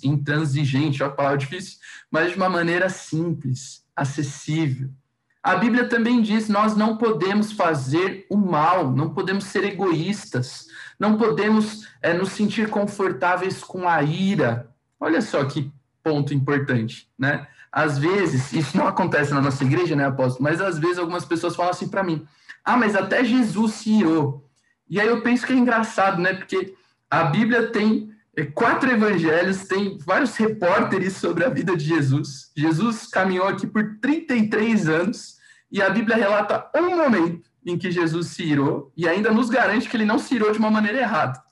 intransigente, 0.03 1.01
olha 1.01 1.11
a 1.11 1.15
palavra 1.15 1.37
difícil, 1.37 1.77
mas 2.11 2.31
de 2.31 2.37
uma 2.37 2.49
maneira 2.49 2.87
simples, 2.87 3.83
acessível. 3.95 4.91
A 5.45 5.57
Bíblia 5.57 5.87
também 5.87 6.23
diz: 6.23 6.49
nós 6.49 6.75
não 6.75 6.97
podemos 6.97 7.51
fazer 7.51 8.25
o 8.31 8.35
mal, 8.35 8.89
não 8.91 9.13
podemos 9.13 9.43
ser 9.43 9.63
egoístas, 9.63 10.65
não 10.99 11.19
podemos 11.19 11.87
é, 12.01 12.13
nos 12.13 12.31
sentir 12.31 12.67
confortáveis 12.67 13.63
com 13.63 13.87
a 13.87 14.01
ira. 14.01 14.71
Olha 14.99 15.21
só 15.21 15.45
que 15.45 15.71
ponto 16.01 16.33
importante, 16.33 17.07
né? 17.15 17.45
Às 17.71 17.99
vezes, 17.99 18.53
isso 18.53 18.75
não 18.75 18.87
acontece 18.87 19.35
na 19.35 19.41
nossa 19.41 19.63
igreja, 19.63 19.95
né, 19.95 20.05
apóstolo? 20.05 20.43
Mas 20.43 20.59
às 20.59 20.79
vezes 20.79 20.97
algumas 20.97 21.25
pessoas 21.25 21.55
falam 21.55 21.69
assim 21.69 21.89
para 21.89 22.03
mim: 22.03 22.25
ah, 22.63 22.75
mas 22.75 22.95
até 22.95 23.23
Jesus 23.23 23.73
se 23.73 23.91
irou. 23.91 24.49
E 24.89 24.99
aí 24.99 25.07
eu 25.07 25.21
penso 25.21 25.45
que 25.45 25.53
é 25.53 25.55
engraçado, 25.55 26.19
né? 26.19 26.33
Porque 26.33 26.73
a 27.07 27.23
Bíblia 27.25 27.67
tem 27.67 28.09
é, 28.35 28.45
quatro 28.45 28.89
evangelhos, 28.89 29.67
tem 29.67 29.99
vários 29.99 30.35
repórteres 30.37 31.17
sobre 31.17 31.45
a 31.45 31.49
vida 31.49 31.77
de 31.77 31.85
Jesus. 31.85 32.51
Jesus 32.57 33.05
caminhou 33.05 33.47
aqui 33.47 33.67
por 33.67 33.99
33 34.01 34.89
anos 34.89 35.34
e 35.75 35.81
a 35.81 35.89
Bíblia 35.89 36.15
relata 36.15 36.69
um 36.73 36.95
momento 36.95 37.49
em 37.65 37.77
que 37.77 37.91
Jesus 37.91 38.27
se 38.27 38.43
irou 38.43 38.93
e 38.95 39.09
ainda 39.09 39.29
nos 39.29 39.49
garante 39.49 39.89
que 39.89 39.97
ele 39.97 40.05
não 40.05 40.17
se 40.17 40.33
irou 40.33 40.49
de 40.49 40.57
uma 40.57 40.71
maneira 40.71 40.99
errada. 40.99 41.43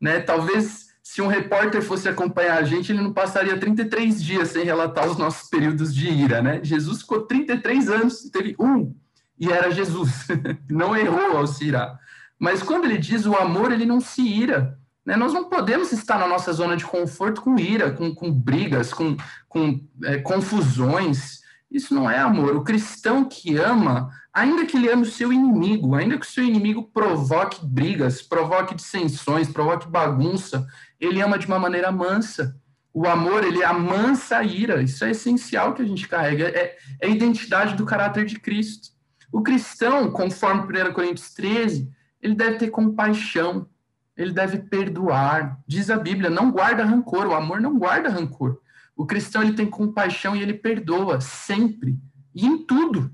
Né? 0.00 0.20
Talvez 0.20 0.86
se 1.02 1.20
um 1.20 1.26
repórter 1.26 1.82
fosse 1.82 2.08
acompanhar 2.08 2.58
a 2.58 2.62
gente, 2.62 2.92
ele 2.92 3.02
não 3.02 3.12
passaria 3.12 3.58
33 3.58 4.22
dias 4.22 4.50
sem 4.50 4.62
relatar 4.62 5.08
os 5.08 5.16
nossos 5.16 5.50
períodos 5.50 5.92
de 5.92 6.08
ira. 6.08 6.40
Né? 6.40 6.60
Jesus 6.62 7.00
ficou 7.00 7.22
33 7.22 7.88
anos, 7.88 8.30
teve 8.30 8.54
um, 8.56 8.94
e 9.36 9.50
era 9.50 9.68
Jesus. 9.72 10.28
não 10.70 10.96
errou 10.96 11.36
ao 11.36 11.48
se 11.48 11.64
irar. 11.64 11.98
Mas 12.38 12.62
quando 12.62 12.84
ele 12.84 12.98
diz 12.98 13.26
o 13.26 13.34
amor, 13.34 13.72
ele 13.72 13.84
não 13.84 14.00
se 14.00 14.22
ira. 14.22 14.78
Né? 15.04 15.16
Nós 15.16 15.32
não 15.32 15.48
podemos 15.48 15.90
estar 15.90 16.20
na 16.20 16.28
nossa 16.28 16.52
zona 16.52 16.76
de 16.76 16.84
conforto 16.84 17.42
com 17.42 17.58
ira, 17.58 17.90
com, 17.90 18.14
com 18.14 18.30
brigas, 18.30 18.94
com, 18.94 19.16
com 19.48 19.80
é, 20.04 20.18
confusões. 20.18 21.44
Isso 21.76 21.94
não 21.94 22.10
é 22.10 22.18
amor. 22.18 22.56
O 22.56 22.64
cristão 22.64 23.22
que 23.22 23.58
ama, 23.58 24.10
ainda 24.32 24.64
que 24.64 24.78
ele 24.78 24.88
ame 24.88 25.02
o 25.02 25.10
seu 25.10 25.30
inimigo, 25.30 25.94
ainda 25.94 26.16
que 26.16 26.24
o 26.24 26.28
seu 26.28 26.42
inimigo 26.42 26.84
provoque 26.84 27.62
brigas, 27.66 28.22
provoque 28.22 28.74
dissensões, 28.74 29.46
provoque 29.46 29.86
bagunça, 29.86 30.66
ele 30.98 31.20
ama 31.20 31.38
de 31.38 31.46
uma 31.46 31.58
maneira 31.58 31.92
mansa. 31.92 32.56
O 32.94 33.06
amor, 33.06 33.44
ele 33.44 33.62
amansa 33.62 34.38
a 34.38 34.42
ira. 34.42 34.82
Isso 34.82 35.04
é 35.04 35.10
essencial 35.10 35.74
que 35.74 35.82
a 35.82 35.84
gente 35.84 36.08
carrega. 36.08 36.48
É, 36.48 36.78
é 36.98 37.06
a 37.06 37.10
identidade 37.10 37.74
do 37.74 37.84
caráter 37.84 38.24
de 38.24 38.40
Cristo. 38.40 38.88
O 39.30 39.42
cristão, 39.42 40.10
conforme 40.10 40.62
1 40.62 40.94
Coríntios 40.94 41.34
13, 41.34 41.90
ele 42.22 42.34
deve 42.34 42.56
ter 42.56 42.70
compaixão, 42.70 43.68
ele 44.16 44.32
deve 44.32 44.60
perdoar. 44.60 45.60
Diz 45.68 45.90
a 45.90 45.98
Bíblia, 45.98 46.30
não 46.30 46.50
guarda 46.50 46.86
rancor. 46.86 47.26
O 47.26 47.34
amor 47.34 47.60
não 47.60 47.78
guarda 47.78 48.08
rancor. 48.08 48.62
O 48.96 49.04
cristão 49.04 49.42
ele 49.42 49.52
tem 49.52 49.66
compaixão 49.66 50.34
e 50.34 50.42
ele 50.42 50.54
perdoa 50.54 51.20
sempre 51.20 51.98
e 52.34 52.46
em 52.46 52.64
tudo. 52.64 53.12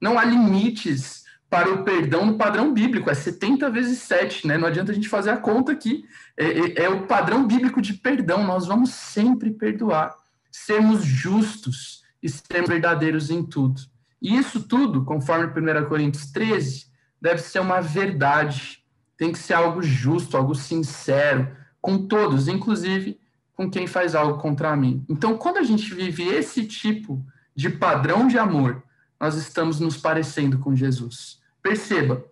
Não 0.00 0.18
há 0.18 0.24
limites 0.24 1.22
para 1.48 1.70
o 1.70 1.84
perdão 1.84 2.24
no 2.26 2.38
padrão 2.38 2.72
bíblico, 2.72 3.10
é 3.10 3.14
70 3.14 3.68
vezes 3.70 3.98
7, 4.00 4.46
né? 4.46 4.56
Não 4.56 4.68
adianta 4.68 4.90
a 4.90 4.94
gente 4.94 5.08
fazer 5.08 5.30
a 5.30 5.36
conta 5.36 5.72
aqui. 5.72 6.04
É, 6.36 6.46
é, 6.46 6.84
é 6.84 6.88
o 6.88 7.06
padrão 7.06 7.46
bíblico 7.46 7.80
de 7.80 7.94
perdão, 7.94 8.44
nós 8.44 8.66
vamos 8.66 8.90
sempre 8.90 9.50
perdoar, 9.50 10.14
sermos 10.50 11.04
justos 11.04 12.02
e 12.22 12.28
sermos 12.28 12.70
verdadeiros 12.70 13.30
em 13.30 13.44
tudo. 13.44 13.82
E 14.20 14.36
isso 14.36 14.62
tudo, 14.62 15.04
conforme 15.04 15.46
1 15.46 15.88
Coríntios 15.88 16.30
13, 16.30 16.86
deve 17.20 17.42
ser 17.42 17.60
uma 17.60 17.80
verdade, 17.80 18.82
tem 19.16 19.30
que 19.30 19.38
ser 19.38 19.54
algo 19.54 19.82
justo, 19.82 20.36
algo 20.36 20.54
sincero, 20.54 21.54
com 21.80 22.06
todos, 22.06 22.48
inclusive 22.48 23.20
com 23.54 23.70
quem 23.70 23.86
faz 23.86 24.14
algo 24.14 24.38
contra 24.38 24.74
mim. 24.76 25.04
Então, 25.08 25.36
quando 25.36 25.58
a 25.58 25.62
gente 25.62 25.94
vive 25.94 26.26
esse 26.26 26.64
tipo 26.64 27.24
de 27.54 27.68
padrão 27.68 28.26
de 28.26 28.38
amor, 28.38 28.82
nós 29.20 29.36
estamos 29.36 29.78
nos 29.78 29.96
parecendo 29.96 30.58
com 30.58 30.74
Jesus. 30.74 31.40
Perceba, 31.62 32.24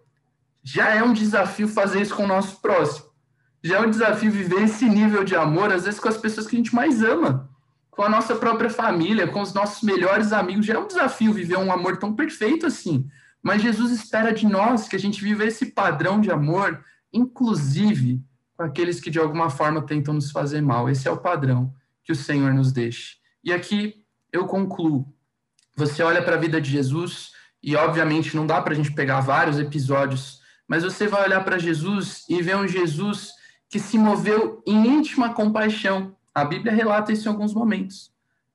já 0.63 0.89
é 0.95 1.03
um 1.03 1.13
desafio 1.13 1.69
fazer 1.69 2.03
isso 2.03 2.15
com 2.15 2.25
o 2.25 2.29
nosso 2.29 2.61
próximo. 2.61 3.11
Já 3.63 3.77
é 3.77 3.81
um 3.81 3.91
desafio 3.91 4.31
viver 4.31 4.63
esse 4.63 4.89
nível 4.89 5.23
de 5.23 5.37
amor, 5.37 5.71
às 5.73 5.85
vezes 5.85 6.01
com 6.01 6.09
as 6.09 6.17
pessoas 6.17 6.47
que 6.47 6.57
a 6.57 6.59
gente 6.59 6.75
mais 6.75 7.03
ama, 7.03 7.49
com 7.91 8.03
a 8.03 8.09
nossa 8.09 8.35
própria 8.35 8.71
família, 8.71 9.29
com 9.29 9.43
os 9.43 9.53
nossos 9.53 9.83
melhores 9.83 10.33
amigos. 10.33 10.67
Já 10.67 10.75
é 10.75 10.79
um 10.79 10.87
desafio 10.87 11.33
viver 11.33 11.59
um 11.59 11.73
amor 11.73 11.99
tão 11.99 12.15
perfeito 12.15 12.67
assim. 12.67 13.07
Mas 13.43 13.63
Jesus 13.63 13.93
espera 13.93 14.33
de 14.33 14.47
nós 14.47 14.89
que 14.89 14.97
a 14.97 14.99
gente 14.99 15.23
viva 15.23 15.45
esse 15.45 15.67
padrão 15.67 16.21
de 16.21 16.31
amor, 16.31 16.83
inclusive 17.13 18.23
com 18.61 18.64
aqueles 18.64 19.01
que 19.01 19.09
de 19.09 19.18
alguma 19.18 19.49
forma 19.49 19.81
tentam 19.81 20.12
nos 20.12 20.31
fazer 20.31 20.61
mal. 20.61 20.90
Esse 20.90 21.09
é 21.09 21.11
o 21.11 21.16
padrão 21.16 21.75
que 22.05 22.12
o 22.12 22.14
Senhor 22.14 22.53
nos 22.53 22.73
deixa. 22.73 23.16
E 23.42 23.55
aqui 23.55 24.05
eu 24.31 24.44
concluo. 24.44 25.11
Você 25.75 26.03
olha 26.03 26.23
para 26.23 26.37
a 26.37 26.38
vida 26.38 26.61
de 26.61 26.70
Jesus 26.70 27.31
e, 27.62 27.75
obviamente, 27.75 28.37
não 28.37 28.46
dá 28.46 28.61
para 28.61 28.75
a 28.75 28.77
gente 28.77 28.92
pegar 28.92 29.23
vários 29.23 29.59
episódios, 29.59 30.42
mas 30.68 30.83
você 30.83 31.09
vai 31.09 31.25
olhar 31.25 31.42
para 31.42 31.59
Jesus 31.59 32.27
e 32.29 32.42
ver 32.42 32.55
um 32.55 32.68
Jesus 32.68 33.31
que 33.66 33.81
se 33.81 33.96
moveu 33.96 34.62
em 34.66 34.87
íntima 34.87 35.33
compaixão. 35.33 36.14
A 36.35 36.44
Bíblia 36.44 36.70
relata 36.70 37.12
isso 37.12 37.29
em 37.29 37.33
alguns 37.33 37.55
momentos. 37.55 38.12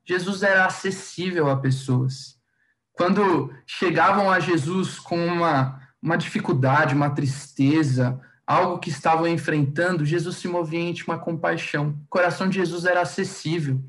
Jesus 0.08 0.44
era 0.44 0.68
acessível 0.68 1.50
a 1.50 1.58
pessoas. 1.58 2.38
Quando 2.94 3.52
chegavam 3.66 4.30
a 4.30 4.40
Jesus 4.40 5.00
com 5.00 5.18
uma, 5.18 5.82
uma 6.00 6.16
dificuldade, 6.16 6.94
uma 6.94 7.10
tristeza, 7.10 8.22
algo 8.46 8.80
que 8.80 8.90
estavam 8.90 9.28
enfrentando, 9.28 10.06
Jesus 10.06 10.38
se 10.38 10.48
movia 10.48 10.80
em 10.80 10.90
íntima 10.90 11.18
compaixão. 11.18 11.98
O 12.06 12.10
coração 12.10 12.48
de 12.48 12.58
Jesus 12.58 12.86
era 12.86 13.02
acessível. 13.02 13.82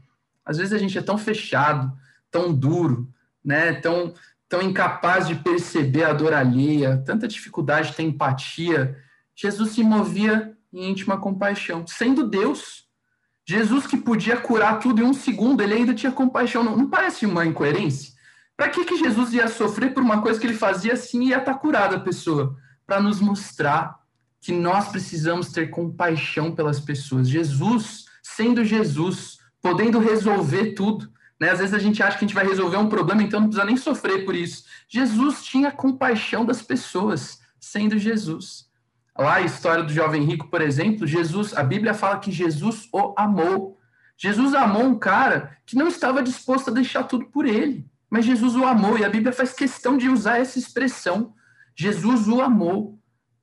Às 0.44 0.56
vezes 0.56 0.72
a 0.72 0.78
gente 0.78 0.96
é 0.96 1.02
tão 1.02 1.18
fechado, 1.18 1.92
tão 2.30 2.54
duro, 2.54 3.08
né? 3.44 3.74
tão, 3.74 4.14
tão 4.48 4.62
incapaz 4.62 5.26
de 5.26 5.34
perceber 5.34 6.04
a 6.04 6.12
dor 6.12 6.32
alheia, 6.32 7.02
tanta 7.04 7.28
dificuldade 7.28 7.90
de 7.90 7.96
ter 7.96 8.04
empatia. 8.04 8.96
Jesus 9.34 9.72
se 9.72 9.82
movia 9.82 10.56
em 10.72 10.90
íntima 10.90 11.18
compaixão, 11.18 11.86
sendo 11.86 12.26
Deus. 12.26 12.86
Jesus 13.44 13.86
que 13.86 13.96
podia 13.96 14.36
curar 14.36 14.80
tudo 14.80 15.02
em 15.02 15.04
um 15.04 15.14
segundo, 15.14 15.62
ele 15.62 15.74
ainda 15.74 15.94
tinha 15.94 16.10
compaixão. 16.10 16.64
Não, 16.64 16.76
não 16.76 16.88
parece 16.88 17.26
uma 17.26 17.44
incoerência? 17.44 18.14
Para 18.56 18.70
que, 18.70 18.84
que 18.84 18.96
Jesus 18.96 19.34
ia 19.34 19.48
sofrer 19.48 19.92
por 19.92 20.02
uma 20.02 20.22
coisa 20.22 20.40
que 20.40 20.46
ele 20.46 20.54
fazia 20.54 20.94
assim 20.94 21.24
e 21.24 21.28
ia 21.28 21.38
estar 21.38 21.54
curada 21.54 21.96
a 21.96 22.00
pessoa? 22.00 22.56
Para 22.86 23.00
nos 23.00 23.20
mostrar 23.20 24.00
que 24.46 24.52
nós 24.52 24.90
precisamos 24.90 25.50
ter 25.50 25.70
compaixão 25.70 26.54
pelas 26.54 26.78
pessoas. 26.78 27.28
Jesus, 27.28 28.04
sendo 28.22 28.64
Jesus, 28.64 29.40
podendo 29.60 29.98
resolver 29.98 30.66
tudo. 30.66 31.10
Né? 31.40 31.50
Às 31.50 31.58
vezes 31.58 31.74
a 31.74 31.80
gente 31.80 32.00
acha 32.00 32.16
que 32.16 32.24
a 32.24 32.28
gente 32.28 32.34
vai 32.36 32.46
resolver 32.46 32.76
um 32.76 32.88
problema, 32.88 33.24
então 33.24 33.40
não 33.40 33.48
precisa 33.48 33.66
nem 33.66 33.76
sofrer 33.76 34.24
por 34.24 34.36
isso. 34.36 34.62
Jesus 34.88 35.42
tinha 35.42 35.72
compaixão 35.72 36.44
das 36.44 36.62
pessoas, 36.62 37.40
sendo 37.58 37.98
Jesus. 37.98 38.66
Lá 39.18 39.34
a 39.34 39.40
história 39.40 39.82
do 39.82 39.92
jovem 39.92 40.22
rico, 40.22 40.46
por 40.46 40.62
exemplo, 40.62 41.08
Jesus, 41.08 41.52
a 41.52 41.64
Bíblia 41.64 41.92
fala 41.92 42.20
que 42.20 42.30
Jesus 42.30 42.88
o 42.92 43.14
amou. 43.18 43.80
Jesus 44.16 44.54
amou 44.54 44.84
um 44.84 44.96
cara 44.96 45.58
que 45.66 45.74
não 45.74 45.88
estava 45.88 46.22
disposto 46.22 46.70
a 46.70 46.72
deixar 46.72 47.02
tudo 47.02 47.26
por 47.26 47.46
ele, 47.46 47.84
mas 48.08 48.24
Jesus 48.24 48.54
o 48.54 48.64
amou 48.64 48.96
e 48.96 49.04
a 49.04 49.10
Bíblia 49.10 49.32
faz 49.32 49.52
questão 49.52 49.98
de 49.98 50.08
usar 50.08 50.38
essa 50.38 50.56
expressão. 50.56 51.34
Jesus 51.74 52.28
o 52.28 52.40
amou. 52.40 52.95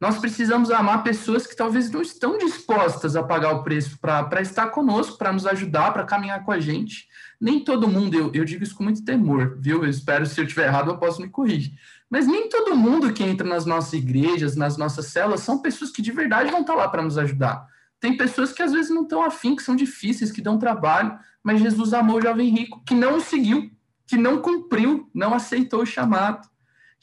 Nós 0.03 0.17
precisamos 0.17 0.69
amar 0.69 1.01
pessoas 1.01 1.47
que 1.47 1.55
talvez 1.55 1.89
não 1.89 2.01
estão 2.01 2.37
dispostas 2.37 3.15
a 3.15 3.23
pagar 3.23 3.53
o 3.53 3.63
preço 3.63 3.97
para 3.97 4.41
estar 4.41 4.67
conosco, 4.67 5.17
para 5.17 5.31
nos 5.31 5.47
ajudar, 5.47 5.93
para 5.93 6.03
caminhar 6.03 6.43
com 6.43 6.51
a 6.51 6.59
gente. 6.59 7.07
Nem 7.39 7.63
todo 7.63 7.87
mundo, 7.87 8.13
eu, 8.13 8.29
eu 8.33 8.43
digo 8.43 8.65
isso 8.65 8.75
com 8.75 8.83
muito 8.83 9.05
temor, 9.05 9.57
viu? 9.61 9.81
Eu 9.81 9.89
espero, 9.89 10.25
se 10.25 10.37
eu 10.41 10.43
estiver 10.43 10.67
errado, 10.67 10.91
eu 10.91 10.97
posso 10.97 11.21
me 11.21 11.29
corrigir. 11.29 11.71
Mas 12.09 12.27
nem 12.27 12.49
todo 12.49 12.75
mundo 12.75 13.13
que 13.13 13.23
entra 13.23 13.47
nas 13.47 13.65
nossas 13.65 13.93
igrejas, 13.93 14.57
nas 14.57 14.75
nossas 14.75 15.05
células, 15.05 15.39
são 15.39 15.61
pessoas 15.61 15.89
que 15.89 16.01
de 16.01 16.11
verdade 16.11 16.51
vão 16.51 16.59
estar 16.59 16.75
lá 16.75 16.89
para 16.89 17.01
nos 17.01 17.17
ajudar. 17.17 17.65
Tem 17.97 18.17
pessoas 18.17 18.51
que 18.51 18.61
às 18.61 18.73
vezes 18.73 18.91
não 18.91 19.03
estão 19.03 19.23
afim, 19.23 19.55
que 19.55 19.63
são 19.63 19.73
difíceis, 19.73 20.33
que 20.33 20.41
dão 20.41 20.59
trabalho, 20.59 21.17
mas 21.41 21.61
Jesus 21.61 21.93
amou 21.93 22.17
o 22.17 22.21
jovem 22.21 22.49
rico, 22.49 22.83
que 22.85 22.93
não 22.93 23.15
o 23.15 23.21
seguiu, 23.21 23.71
que 24.05 24.17
não 24.17 24.41
cumpriu, 24.41 25.09
não 25.13 25.33
aceitou 25.33 25.83
o 25.83 25.85
chamado. 25.85 26.45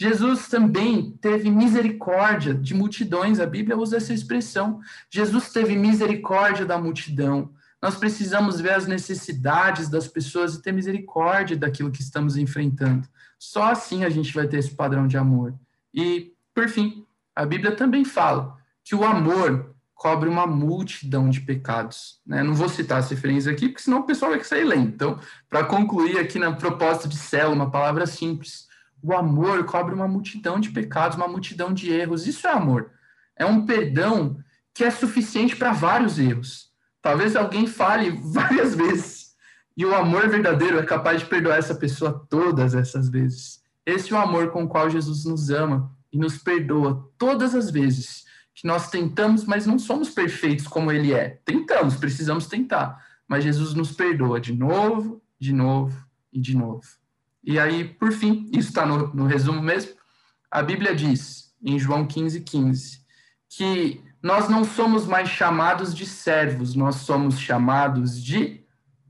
Jesus 0.00 0.48
também 0.48 1.10
teve 1.20 1.50
misericórdia 1.50 2.54
de 2.54 2.72
multidões, 2.72 3.38
a 3.38 3.44
Bíblia 3.44 3.76
usa 3.76 3.98
essa 3.98 4.14
expressão. 4.14 4.80
Jesus 5.10 5.52
teve 5.52 5.76
misericórdia 5.76 6.64
da 6.64 6.78
multidão. 6.78 7.50
Nós 7.82 7.96
precisamos 7.96 8.58
ver 8.58 8.72
as 8.72 8.86
necessidades 8.86 9.90
das 9.90 10.08
pessoas 10.08 10.54
e 10.54 10.62
ter 10.62 10.72
misericórdia 10.72 11.54
daquilo 11.54 11.90
que 11.90 12.00
estamos 12.00 12.38
enfrentando. 12.38 13.06
Só 13.38 13.70
assim 13.70 14.02
a 14.02 14.08
gente 14.08 14.32
vai 14.32 14.48
ter 14.48 14.60
esse 14.60 14.70
padrão 14.70 15.06
de 15.06 15.18
amor. 15.18 15.54
E, 15.92 16.32
por 16.54 16.66
fim, 16.70 17.04
a 17.36 17.44
Bíblia 17.44 17.76
também 17.76 18.02
fala 18.02 18.56
que 18.82 18.94
o 18.94 19.04
amor 19.04 19.74
cobre 19.94 20.30
uma 20.30 20.46
multidão 20.46 21.28
de 21.28 21.42
pecados. 21.42 22.22
Né? 22.26 22.42
Não 22.42 22.54
vou 22.54 22.70
citar 22.70 23.00
as 23.00 23.10
referências 23.10 23.52
aqui, 23.52 23.68
porque 23.68 23.82
senão 23.82 23.98
o 23.98 24.04
pessoal 24.04 24.30
vai 24.30 24.42
sair 24.42 24.64
lendo. 24.64 24.94
Então, 24.94 25.20
para 25.46 25.62
concluir 25.62 26.18
aqui 26.18 26.38
na 26.38 26.52
proposta 26.52 27.06
de 27.06 27.18
célula, 27.18 27.54
uma 27.54 27.70
palavra 27.70 28.06
simples, 28.06 28.69
o 29.02 29.14
amor 29.14 29.64
cobre 29.64 29.94
uma 29.94 30.08
multidão 30.08 30.60
de 30.60 30.70
pecados, 30.70 31.16
uma 31.16 31.28
multidão 31.28 31.72
de 31.72 31.90
erros. 31.92 32.26
Isso 32.26 32.46
é 32.46 32.52
amor. 32.52 32.90
É 33.36 33.46
um 33.46 33.64
perdão 33.64 34.38
que 34.74 34.84
é 34.84 34.90
suficiente 34.90 35.56
para 35.56 35.72
vários 35.72 36.18
erros. 36.18 36.70
Talvez 37.02 37.34
alguém 37.34 37.66
fale 37.66 38.10
várias 38.22 38.74
vezes. 38.74 39.30
E 39.76 39.84
o 39.84 39.94
amor 39.94 40.28
verdadeiro 40.28 40.78
é 40.78 40.82
capaz 40.84 41.20
de 41.20 41.26
perdoar 41.26 41.58
essa 41.58 41.74
pessoa 41.74 42.26
todas 42.28 42.74
essas 42.74 43.08
vezes. 43.08 43.62
Esse 43.86 44.12
é 44.12 44.16
o 44.16 44.20
amor 44.20 44.50
com 44.50 44.64
o 44.64 44.68
qual 44.68 44.90
Jesus 44.90 45.24
nos 45.24 45.50
ama 45.50 45.90
e 46.12 46.18
nos 46.18 46.36
perdoa 46.36 47.10
todas 47.16 47.54
as 47.54 47.70
vezes 47.70 48.24
que 48.54 48.66
nós 48.66 48.90
tentamos, 48.90 49.44
mas 49.44 49.66
não 49.66 49.78
somos 49.78 50.10
perfeitos 50.10 50.66
como 50.66 50.92
ele 50.92 51.14
é. 51.14 51.40
Tentamos, 51.44 51.96
precisamos 51.96 52.46
tentar. 52.46 53.02
Mas 53.26 53.44
Jesus 53.44 53.72
nos 53.72 53.92
perdoa 53.92 54.38
de 54.38 54.52
novo, 54.52 55.22
de 55.38 55.52
novo 55.52 55.96
e 56.30 56.38
de 56.38 56.54
novo. 56.54 56.99
E 57.42 57.59
aí, 57.59 57.85
por 57.85 58.12
fim, 58.12 58.48
isso 58.53 58.68
está 58.68 58.85
no, 58.85 59.12
no 59.14 59.26
resumo 59.26 59.62
mesmo, 59.62 59.92
a 60.50 60.62
Bíblia 60.62 60.94
diz, 60.94 61.55
em 61.62 61.79
João 61.79 62.07
15, 62.07 62.40
15, 62.40 63.00
que 63.48 64.03
nós 64.22 64.48
não 64.48 64.64
somos 64.64 65.07
mais 65.07 65.29
chamados 65.29 65.94
de 65.94 66.05
servos, 66.05 66.74
nós 66.74 66.96
somos 66.96 67.38
chamados 67.38 68.22
de 68.22 68.64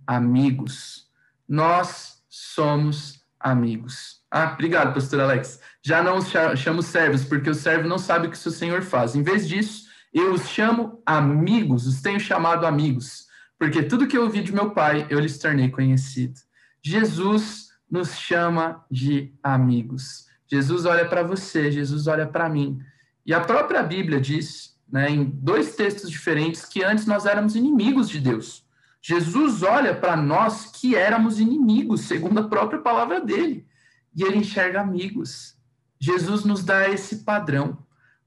amigos. 0.07 1.09
Nós 1.49 2.23
somos 2.29 3.25
amigos. 3.39 4.21
Ah, 4.31 4.53
obrigado, 4.53 4.95
pastor 4.95 5.21
Alex. 5.21 5.61
Já 5.83 6.03
não 6.03 6.19
os 6.19 6.31
chamo 6.57 6.83
servos, 6.83 7.25
porque 7.25 7.51
o 7.51 7.55
servo 7.55 7.89
não 7.89 7.99
sabe 7.99 8.27
o 8.27 8.31
que 8.31 8.37
o 8.37 8.41
seu 8.41 8.53
senhor 8.53 8.83
faz. 8.83 9.17
Em 9.17 9.23
vez 9.23 9.49
disso, 9.49 9.89
eu 10.13 10.33
os 10.33 10.49
chamo 10.49 11.03
amigos, 11.07 11.87
os 11.87 12.01
tenho 12.01 12.21
chamado 12.21 12.67
amigos, 12.67 13.27
porque 13.59 13.83
tudo 13.83 14.07
que 14.07 14.17
eu 14.17 14.23
ouvi 14.23 14.43
de 14.43 14.53
meu 14.53 14.71
pai, 14.71 15.07
eu 15.11 15.19
lhes 15.19 15.39
tornei 15.39 15.71
conhecido. 15.71 16.39
Jesus 16.83 17.70
nos 17.91 18.17
chama 18.17 18.85
de 18.91 19.35
amigos. 19.43 20.29
Jesus 20.47 20.85
olha 20.85 21.09
para 21.09 21.23
você, 21.23 21.71
Jesus 21.71 22.07
olha 22.07 22.27
para 22.27 22.49
mim. 22.49 22.81
E 23.27 23.35
a 23.35 23.41
própria 23.41 23.83
Bíblia 23.83 24.21
diz 24.21 24.79
né, 24.91 25.11
em 25.11 25.25
dois 25.25 25.75
textos 25.75 26.11
diferentes, 26.11 26.65
que 26.65 26.83
antes 26.83 27.07
nós 27.07 27.27
éramos 27.27 27.57
inimigos 27.57 28.09
de 28.09 28.21
Deus. 28.21 28.65
Jesus 29.03 29.63
olha 29.63 29.95
para 29.95 30.17
nós 30.17 30.67
que 30.67 30.95
éramos 30.95 31.41
inimigos, 31.41 32.03
segundo 32.03 32.41
a 32.41 32.49
própria 32.49 32.81
palavra 32.81 33.21
dele, 33.21 33.67
e 34.15 34.23
ele 34.23 34.39
enxerga 34.39 34.81
amigos. 34.81 35.57
Jesus 35.99 36.45
nos 36.45 36.65
dá 36.65 36.89
esse 36.89 37.19
padrão: 37.19 37.79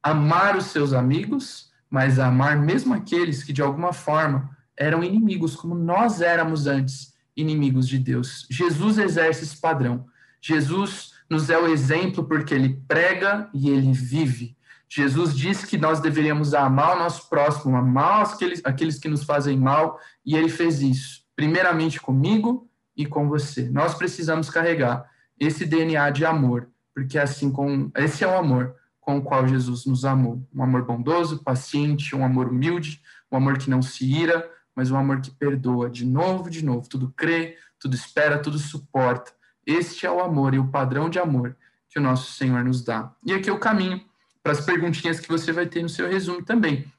amar 0.01 0.57
os 0.57 0.65
seus 0.65 0.93
amigos, 0.93 1.71
mas 1.89 2.17
amar 2.17 2.57
mesmo 2.57 2.93
aqueles 2.93 3.43
que 3.43 3.53
de 3.53 3.61
alguma 3.61 3.93
forma 3.93 4.49
eram 4.75 5.03
inimigos, 5.03 5.55
como 5.55 5.75
nós 5.75 6.21
éramos 6.21 6.65
antes 6.65 7.12
inimigos 7.35 7.87
de 7.87 7.97
Deus. 7.97 8.47
Jesus 8.49 8.97
exerce 8.97 9.43
esse 9.43 9.59
padrão. 9.59 10.05
Jesus 10.41 11.13
nos 11.29 11.49
é 11.49 11.57
o 11.57 11.67
exemplo 11.67 12.23
porque 12.25 12.53
ele 12.53 12.81
prega 12.87 13.49
e 13.53 13.69
ele 13.69 13.91
vive. 13.93 14.55
Jesus 14.87 15.35
disse 15.35 15.65
que 15.65 15.77
nós 15.77 15.99
deveríamos 15.99 16.53
amar 16.53 16.95
o 16.95 16.99
nosso 16.99 17.27
próximo, 17.27 17.75
amar 17.75 18.23
aqueles, 18.23 18.61
aqueles 18.63 18.99
que 18.99 19.09
nos 19.09 19.23
fazem 19.23 19.57
mal, 19.57 19.99
e 20.23 20.35
ele 20.35 20.49
fez 20.49 20.81
isso, 20.83 21.23
primeiramente 21.35 21.99
comigo 21.99 22.69
e 22.95 23.05
com 23.05 23.27
você. 23.27 23.67
Nós 23.69 23.95
precisamos 23.95 24.51
carregar 24.51 25.09
esse 25.39 25.65
DNA 25.65 26.11
de 26.11 26.23
amor, 26.25 26.69
porque 26.93 27.17
assim 27.17 27.51
com 27.51 27.89
esse 27.95 28.23
é 28.23 28.27
o 28.27 28.37
amor 28.37 28.75
com 29.01 29.17
o 29.17 29.21
qual 29.21 29.47
Jesus 29.47 29.85
nos 29.85 30.05
amou, 30.05 30.47
um 30.53 30.63
amor 30.63 30.85
bondoso, 30.85 31.43
paciente, 31.43 32.15
um 32.15 32.23
amor 32.23 32.47
humilde, 32.47 33.01
um 33.31 33.37
amor 33.37 33.57
que 33.57 33.69
não 33.69 33.81
se 33.81 34.05
ira, 34.05 34.49
mas 34.75 34.91
um 34.91 34.97
amor 34.97 35.21
que 35.21 35.31
perdoa 35.31 35.89
de 35.89 36.05
novo, 36.05 36.49
de 36.49 36.63
novo, 36.63 36.87
tudo 36.87 37.13
crê, 37.15 37.57
tudo 37.79 37.95
espera, 37.95 38.39
tudo 38.39 38.57
suporta. 38.57 39.31
Este 39.65 40.05
é 40.05 40.11
o 40.11 40.21
amor 40.21 40.53
e 40.53 40.59
o 40.59 40.67
padrão 40.67 41.09
de 41.09 41.19
amor 41.19 41.55
que 41.89 41.99
o 41.99 42.01
nosso 42.01 42.31
Senhor 42.33 42.63
nos 42.63 42.83
dá. 42.83 43.13
E 43.25 43.33
aqui 43.33 43.49
é 43.49 43.53
o 43.53 43.59
caminho 43.59 44.01
para 44.41 44.51
as 44.51 44.61
perguntinhas 44.61 45.19
que 45.19 45.29
você 45.29 45.51
vai 45.51 45.65
ter 45.65 45.81
no 45.81 45.89
seu 45.89 46.09
resumo 46.09 46.43
também. 46.43 46.91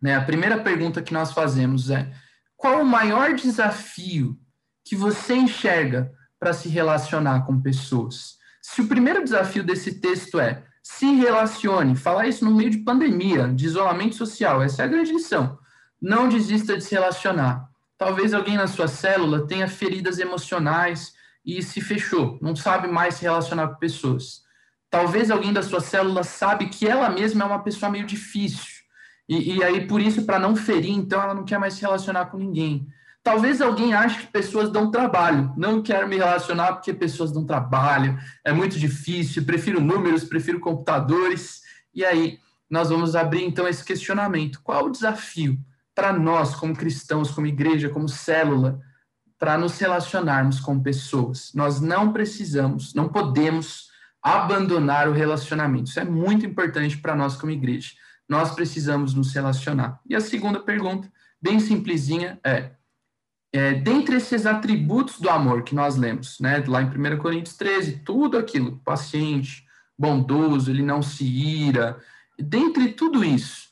Né? 0.00 0.16
A 0.16 0.24
primeira 0.24 0.58
pergunta 0.58 1.02
que 1.02 1.12
nós 1.12 1.32
fazemos 1.32 1.90
é: 1.90 2.12
qual 2.56 2.82
o 2.82 2.86
maior 2.86 3.34
desafio 3.34 4.38
que 4.84 4.96
você 4.96 5.34
enxerga 5.34 6.12
para 6.40 6.52
se 6.52 6.68
relacionar 6.68 7.42
com 7.46 7.60
pessoas? 7.60 8.36
Se 8.60 8.80
o 8.80 8.88
primeiro 8.88 9.22
desafio 9.22 9.62
desse 9.62 10.00
texto 10.00 10.40
é 10.40 10.64
se 10.82 11.06
relacione, 11.14 11.94
falar 11.94 12.26
isso 12.26 12.44
no 12.44 12.54
meio 12.54 12.70
de 12.70 12.78
pandemia, 12.78 13.48
de 13.48 13.66
isolamento 13.66 14.16
social, 14.16 14.60
essa 14.60 14.82
é 14.82 14.84
a 14.84 14.88
grande 14.88 15.12
lição. 15.12 15.58
Não 16.02 16.28
desista 16.28 16.76
de 16.76 16.82
se 16.82 16.96
relacionar. 16.96 17.68
Talvez 17.96 18.34
alguém 18.34 18.56
na 18.56 18.66
sua 18.66 18.88
célula 18.88 19.46
tenha 19.46 19.68
feridas 19.68 20.18
emocionais 20.18 21.12
e 21.46 21.62
se 21.62 21.80
fechou, 21.80 22.40
não 22.42 22.56
sabe 22.56 22.88
mais 22.88 23.14
se 23.14 23.22
relacionar 23.22 23.68
com 23.68 23.76
pessoas. 23.76 24.42
Talvez 24.90 25.30
alguém 25.30 25.52
da 25.52 25.62
sua 25.62 25.80
célula 25.80 26.24
sabe 26.24 26.68
que 26.68 26.88
ela 26.88 27.08
mesma 27.08 27.44
é 27.44 27.46
uma 27.46 27.62
pessoa 27.62 27.88
meio 27.88 28.04
difícil. 28.04 28.82
E, 29.28 29.54
e 29.54 29.62
aí, 29.62 29.86
por 29.86 30.00
isso, 30.00 30.24
para 30.26 30.40
não 30.40 30.56
ferir, 30.56 30.90
então 30.90 31.22
ela 31.22 31.34
não 31.34 31.44
quer 31.44 31.60
mais 31.60 31.74
se 31.74 31.82
relacionar 31.82 32.26
com 32.26 32.36
ninguém. 32.36 32.88
Talvez 33.22 33.60
alguém 33.60 33.94
ache 33.94 34.22
que 34.22 34.32
pessoas 34.32 34.72
dão 34.72 34.90
trabalho. 34.90 35.54
Não 35.56 35.80
quero 35.80 36.08
me 36.08 36.16
relacionar 36.16 36.72
porque 36.72 36.92
pessoas 36.92 37.30
dão 37.30 37.46
trabalho, 37.46 38.18
é 38.44 38.52
muito 38.52 38.76
difícil, 38.76 39.44
prefiro 39.44 39.80
números, 39.80 40.24
prefiro 40.24 40.58
computadores. 40.58 41.62
E 41.94 42.04
aí, 42.04 42.40
nós 42.68 42.90
vamos 42.90 43.14
abrir 43.14 43.44
então 43.44 43.68
esse 43.68 43.84
questionamento. 43.84 44.60
Qual 44.64 44.86
o 44.86 44.90
desafio 44.90 45.56
para 45.94 46.12
nós, 46.12 46.54
como 46.54 46.76
cristãos, 46.76 47.30
como 47.30 47.46
igreja, 47.46 47.88
como 47.88 48.08
célula, 48.08 48.80
para 49.38 49.58
nos 49.58 49.78
relacionarmos 49.78 50.60
com 50.60 50.80
pessoas? 50.80 51.52
Nós 51.54 51.80
não 51.80 52.12
precisamos, 52.12 52.94
não 52.94 53.08
podemos 53.08 53.90
abandonar 54.22 55.08
o 55.08 55.12
relacionamento. 55.12 55.90
Isso 55.90 56.00
é 56.00 56.04
muito 56.04 56.46
importante 56.46 56.96
para 56.96 57.16
nós 57.16 57.36
como 57.36 57.52
igreja. 57.52 57.90
Nós 58.28 58.54
precisamos 58.54 59.14
nos 59.14 59.32
relacionar. 59.34 60.00
E 60.08 60.14
a 60.14 60.20
segunda 60.20 60.60
pergunta, 60.60 61.12
bem 61.40 61.58
simplesinha, 61.58 62.38
é, 62.44 62.70
é 63.52 63.74
dentre 63.74 64.16
esses 64.16 64.46
atributos 64.46 65.18
do 65.18 65.28
amor 65.28 65.64
que 65.64 65.74
nós 65.74 65.96
lemos, 65.96 66.38
né, 66.40 66.62
lá 66.66 66.82
em 66.82 66.86
1 66.86 67.18
Coríntios 67.18 67.56
13, 67.56 67.98
tudo 68.04 68.38
aquilo, 68.38 68.78
paciente, 68.84 69.66
bondoso, 69.98 70.70
ele 70.70 70.82
não 70.82 71.02
se 71.02 71.24
ira, 71.24 71.98
dentre 72.38 72.92
tudo 72.92 73.24
isso, 73.24 73.71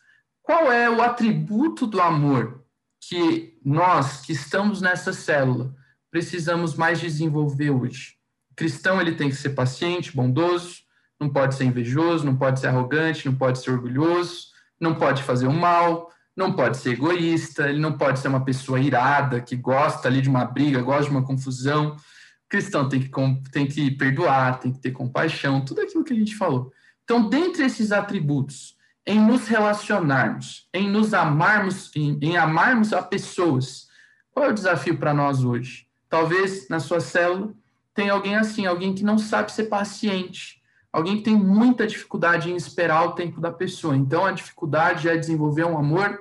qual 0.51 0.73
é 0.73 0.91
o 0.91 1.01
atributo 1.01 1.87
do 1.87 2.01
amor 2.01 2.65
que 3.01 3.57
nós, 3.65 4.23
que 4.23 4.33
estamos 4.33 4.81
nessa 4.81 5.13
célula, 5.13 5.73
precisamos 6.11 6.75
mais 6.75 6.99
desenvolver 6.99 7.71
hoje? 7.71 8.17
cristão 8.57 9.01
ele 9.01 9.15
tem 9.15 9.29
que 9.29 9.37
ser 9.37 9.51
paciente, 9.51 10.15
bondoso, 10.15 10.79
não 11.21 11.29
pode 11.29 11.55
ser 11.55 11.67
invejoso, 11.67 12.27
não 12.27 12.35
pode 12.35 12.59
ser 12.59 12.67
arrogante, 12.67 13.27
não 13.27 13.37
pode 13.37 13.61
ser 13.61 13.71
orgulhoso, 13.71 14.49
não 14.81 14.97
pode 14.97 15.23
fazer 15.23 15.47
o 15.47 15.53
mal, 15.53 16.11
não 16.37 16.53
pode 16.53 16.79
ser 16.79 16.95
egoísta, 16.95 17.69
ele 17.69 17.79
não 17.79 17.97
pode 17.97 18.19
ser 18.19 18.27
uma 18.27 18.45
pessoa 18.45 18.81
irada, 18.81 19.41
que 19.41 19.55
gosta 19.55 20.09
ali 20.09 20.21
de 20.21 20.29
uma 20.29 20.45
briga, 20.45 20.83
gosta 20.83 21.05
de 21.05 21.11
uma 21.11 21.25
confusão. 21.25 21.93
O 21.93 22.49
cristão 22.49 22.89
tem 22.89 22.99
que, 23.01 23.11
tem 23.53 23.69
que 23.69 23.93
perdoar, 23.93 24.59
tem 24.59 24.73
que 24.73 24.81
ter 24.81 24.91
compaixão, 24.91 25.65
tudo 25.65 25.81
aquilo 25.81 26.03
que 26.03 26.13
a 26.13 26.17
gente 26.17 26.35
falou. 26.35 26.73
Então, 27.05 27.29
dentre 27.29 27.65
esses 27.65 27.93
atributos, 27.93 28.80
em 29.07 29.19
nos 29.21 29.49
relacionarmos, 29.49 30.69
em 30.73 30.89
nos 30.89 31.15
amarmos, 31.15 31.91
em, 31.97 32.19
em 32.21 32.37
amarmos 32.37 32.93
a 32.93 33.03
pessoas, 33.03 33.89
qual 34.31 34.47
é 34.47 34.49
o 34.51 34.55
desafio 34.55 34.97
para 34.99 35.15
nós 35.15 35.45
hoje? 35.45 35.87
Talvez 36.09 36.69
na 36.69 36.81
sua 36.81 37.01
célula 37.01 37.53
tem 37.95 38.09
alguém 38.09 38.37
assim, 38.37 38.67
alguém 38.67 38.95
que 38.95 39.05
não 39.05 39.19
sabe 39.19 39.53
ser 39.53 39.65
paciente, 39.65 40.61
alguém 40.93 41.19
que 41.19 41.25
tem 41.25 41.37
muita 41.37 41.87
dificuldade 41.87 42.51
em 42.51 42.57
esperar 42.57 43.05
o 43.05 43.13
tempo 43.13 43.41
da 43.41 43.51
pessoa. 43.51 43.97
Então, 43.97 44.25
a 44.25 44.33
dificuldade 44.33 45.09
é 45.09 45.17
desenvolver 45.17 45.65
um 45.65 45.79
amor 45.79 46.19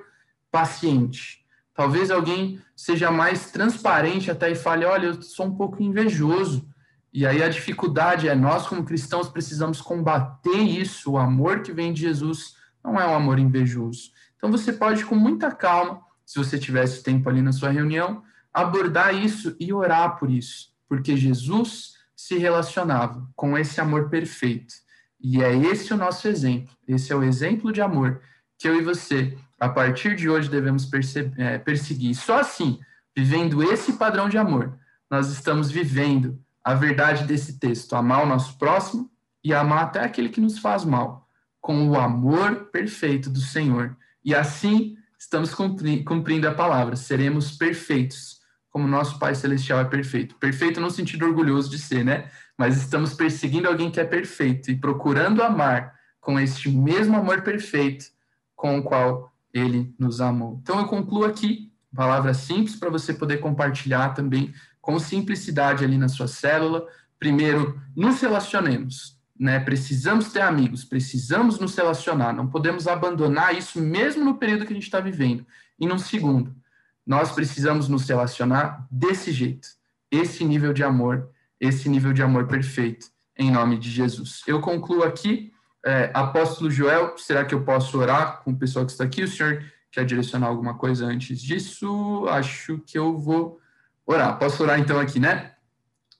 paciente. 0.50 1.44
Talvez 1.74 2.10
alguém 2.10 2.60
seja 2.76 3.10
mais 3.10 3.50
transparente 3.50 4.30
até 4.30 4.50
e 4.50 4.54
fale: 4.54 4.84
olha, 4.84 5.06
eu 5.06 5.22
sou 5.22 5.46
um 5.46 5.54
pouco 5.54 5.82
invejoso. 5.82 6.68
E 7.12 7.26
aí 7.26 7.42
a 7.42 7.48
dificuldade 7.48 8.28
é 8.28 8.34
nós, 8.34 8.66
como 8.66 8.84
cristãos, 8.84 9.28
precisamos 9.28 9.80
combater 9.80 10.58
isso. 10.58 11.12
O 11.12 11.18
amor 11.18 11.62
que 11.62 11.72
vem 11.72 11.92
de 11.92 12.02
Jesus 12.02 12.54
não 12.82 13.00
é 13.00 13.06
um 13.06 13.14
amor 13.14 13.38
invejoso. 13.38 14.10
Então 14.36 14.50
você 14.50 14.72
pode, 14.72 15.04
com 15.04 15.14
muita 15.14 15.50
calma, 15.50 16.00
se 16.24 16.38
você 16.38 16.58
tivesse 16.58 17.02
tempo 17.02 17.28
ali 17.28 17.42
na 17.42 17.52
sua 17.52 17.70
reunião, 17.70 18.22
abordar 18.52 19.14
isso 19.14 19.54
e 19.58 19.72
orar 19.72 20.18
por 20.18 20.30
isso 20.30 20.70
porque 20.90 21.16
Jesus 21.16 21.94
se 22.16 22.36
relacionava 22.36 23.24
com 23.36 23.56
esse 23.56 23.80
amor 23.80 24.10
perfeito. 24.10 24.74
E 25.20 25.40
é 25.40 25.54
esse 25.54 25.94
o 25.94 25.96
nosso 25.96 26.26
exemplo. 26.26 26.74
Esse 26.88 27.12
é 27.12 27.16
o 27.16 27.22
exemplo 27.22 27.72
de 27.72 27.80
amor 27.80 28.20
que 28.58 28.68
eu 28.68 28.76
e 28.76 28.82
você, 28.82 29.38
a 29.58 29.68
partir 29.68 30.16
de 30.16 30.28
hoje, 30.28 30.50
devemos 30.50 30.90
é, 31.38 31.58
perseguir. 31.58 32.16
Só 32.16 32.40
assim, 32.40 32.80
vivendo 33.16 33.62
esse 33.62 33.92
padrão 33.92 34.28
de 34.28 34.36
amor, 34.36 34.76
nós 35.08 35.30
estamos 35.30 35.70
vivendo 35.70 36.42
a 36.64 36.74
verdade 36.74 37.24
desse 37.24 37.60
texto: 37.60 37.94
amar 37.94 38.24
o 38.24 38.26
nosso 38.26 38.58
próximo 38.58 39.08
e 39.44 39.54
amar 39.54 39.84
até 39.84 40.00
aquele 40.00 40.28
que 40.28 40.40
nos 40.40 40.58
faz 40.58 40.84
mal, 40.84 41.28
com 41.60 41.88
o 41.88 41.98
amor 41.98 42.70
perfeito 42.72 43.28
do 43.28 43.40
Senhor. 43.40 43.96
E 44.24 44.34
assim 44.34 44.96
estamos 45.18 45.54
cumprindo 45.54 46.48
a 46.48 46.54
palavra, 46.54 46.96
seremos 46.96 47.52
perfeitos, 47.52 48.40
como 48.70 48.86
nosso 48.86 49.18
Pai 49.18 49.34
Celestial 49.34 49.80
é 49.80 49.84
perfeito. 49.84 50.34
Perfeito 50.36 50.80
no 50.80 50.90
sentido 50.90 51.26
orgulhoso 51.26 51.68
de 51.68 51.78
ser, 51.78 52.04
né? 52.04 52.30
Mas 52.56 52.76
estamos 52.76 53.14
perseguindo 53.14 53.68
alguém 53.68 53.90
que 53.90 54.00
é 54.00 54.04
perfeito 54.04 54.70
e 54.70 54.76
procurando 54.76 55.42
amar 55.42 55.94
com 56.20 56.38
este 56.38 56.70
mesmo 56.70 57.16
amor 57.16 57.42
perfeito 57.42 58.06
com 58.54 58.78
o 58.78 58.82
qual 58.82 59.32
ele 59.52 59.94
nos 59.98 60.20
amou. 60.20 60.58
Então 60.62 60.78
eu 60.78 60.86
concluo 60.86 61.24
aqui, 61.24 61.72
palavra 61.94 62.32
simples 62.32 62.76
para 62.76 62.90
você 62.90 63.12
poder 63.12 63.38
compartilhar 63.38 64.10
também 64.10 64.54
com 64.80 64.98
simplicidade 64.98 65.84
ali 65.84 65.98
na 65.98 66.08
sua 66.08 66.28
célula. 66.28 66.86
Primeiro, 67.18 67.80
nos 67.96 68.20
relacionemos, 68.20 69.19
né? 69.40 69.58
Precisamos 69.58 70.30
ter 70.30 70.42
amigos, 70.42 70.84
precisamos 70.84 71.58
nos 71.58 71.74
relacionar, 71.74 72.34
não 72.34 72.46
podemos 72.46 72.86
abandonar 72.86 73.56
isso 73.56 73.80
mesmo 73.80 74.22
no 74.22 74.36
período 74.36 74.66
que 74.66 74.72
a 74.72 74.76
gente 74.76 74.84
está 74.84 75.00
vivendo. 75.00 75.46
E 75.78 75.86
num 75.86 75.98
segundo, 75.98 76.54
nós 77.06 77.32
precisamos 77.32 77.88
nos 77.88 78.06
relacionar 78.06 78.86
desse 78.90 79.32
jeito, 79.32 79.66
esse 80.10 80.44
nível 80.44 80.74
de 80.74 80.84
amor, 80.84 81.30
esse 81.58 81.88
nível 81.88 82.12
de 82.12 82.22
amor 82.22 82.46
perfeito, 82.48 83.06
em 83.34 83.50
nome 83.50 83.78
de 83.78 83.90
Jesus. 83.90 84.42
Eu 84.46 84.60
concluo 84.60 85.02
aqui 85.02 85.50
é, 85.86 86.10
apóstolo 86.12 86.70
Joel, 86.70 87.16
será 87.16 87.42
que 87.42 87.54
eu 87.54 87.64
posso 87.64 87.98
orar 87.98 88.42
com 88.42 88.50
o 88.50 88.58
pessoal 88.58 88.84
que 88.84 88.92
está 88.92 89.04
aqui? 89.04 89.22
O 89.22 89.28
senhor 89.28 89.64
quer 89.90 90.04
direcionar 90.04 90.48
alguma 90.48 90.74
coisa 90.74 91.06
antes 91.06 91.40
disso? 91.40 92.26
Acho 92.28 92.78
que 92.86 92.98
eu 92.98 93.16
vou 93.16 93.58
orar. 94.04 94.38
Posso 94.38 94.62
orar 94.62 94.78
então 94.78 95.00
aqui, 95.00 95.18
né? 95.18 95.52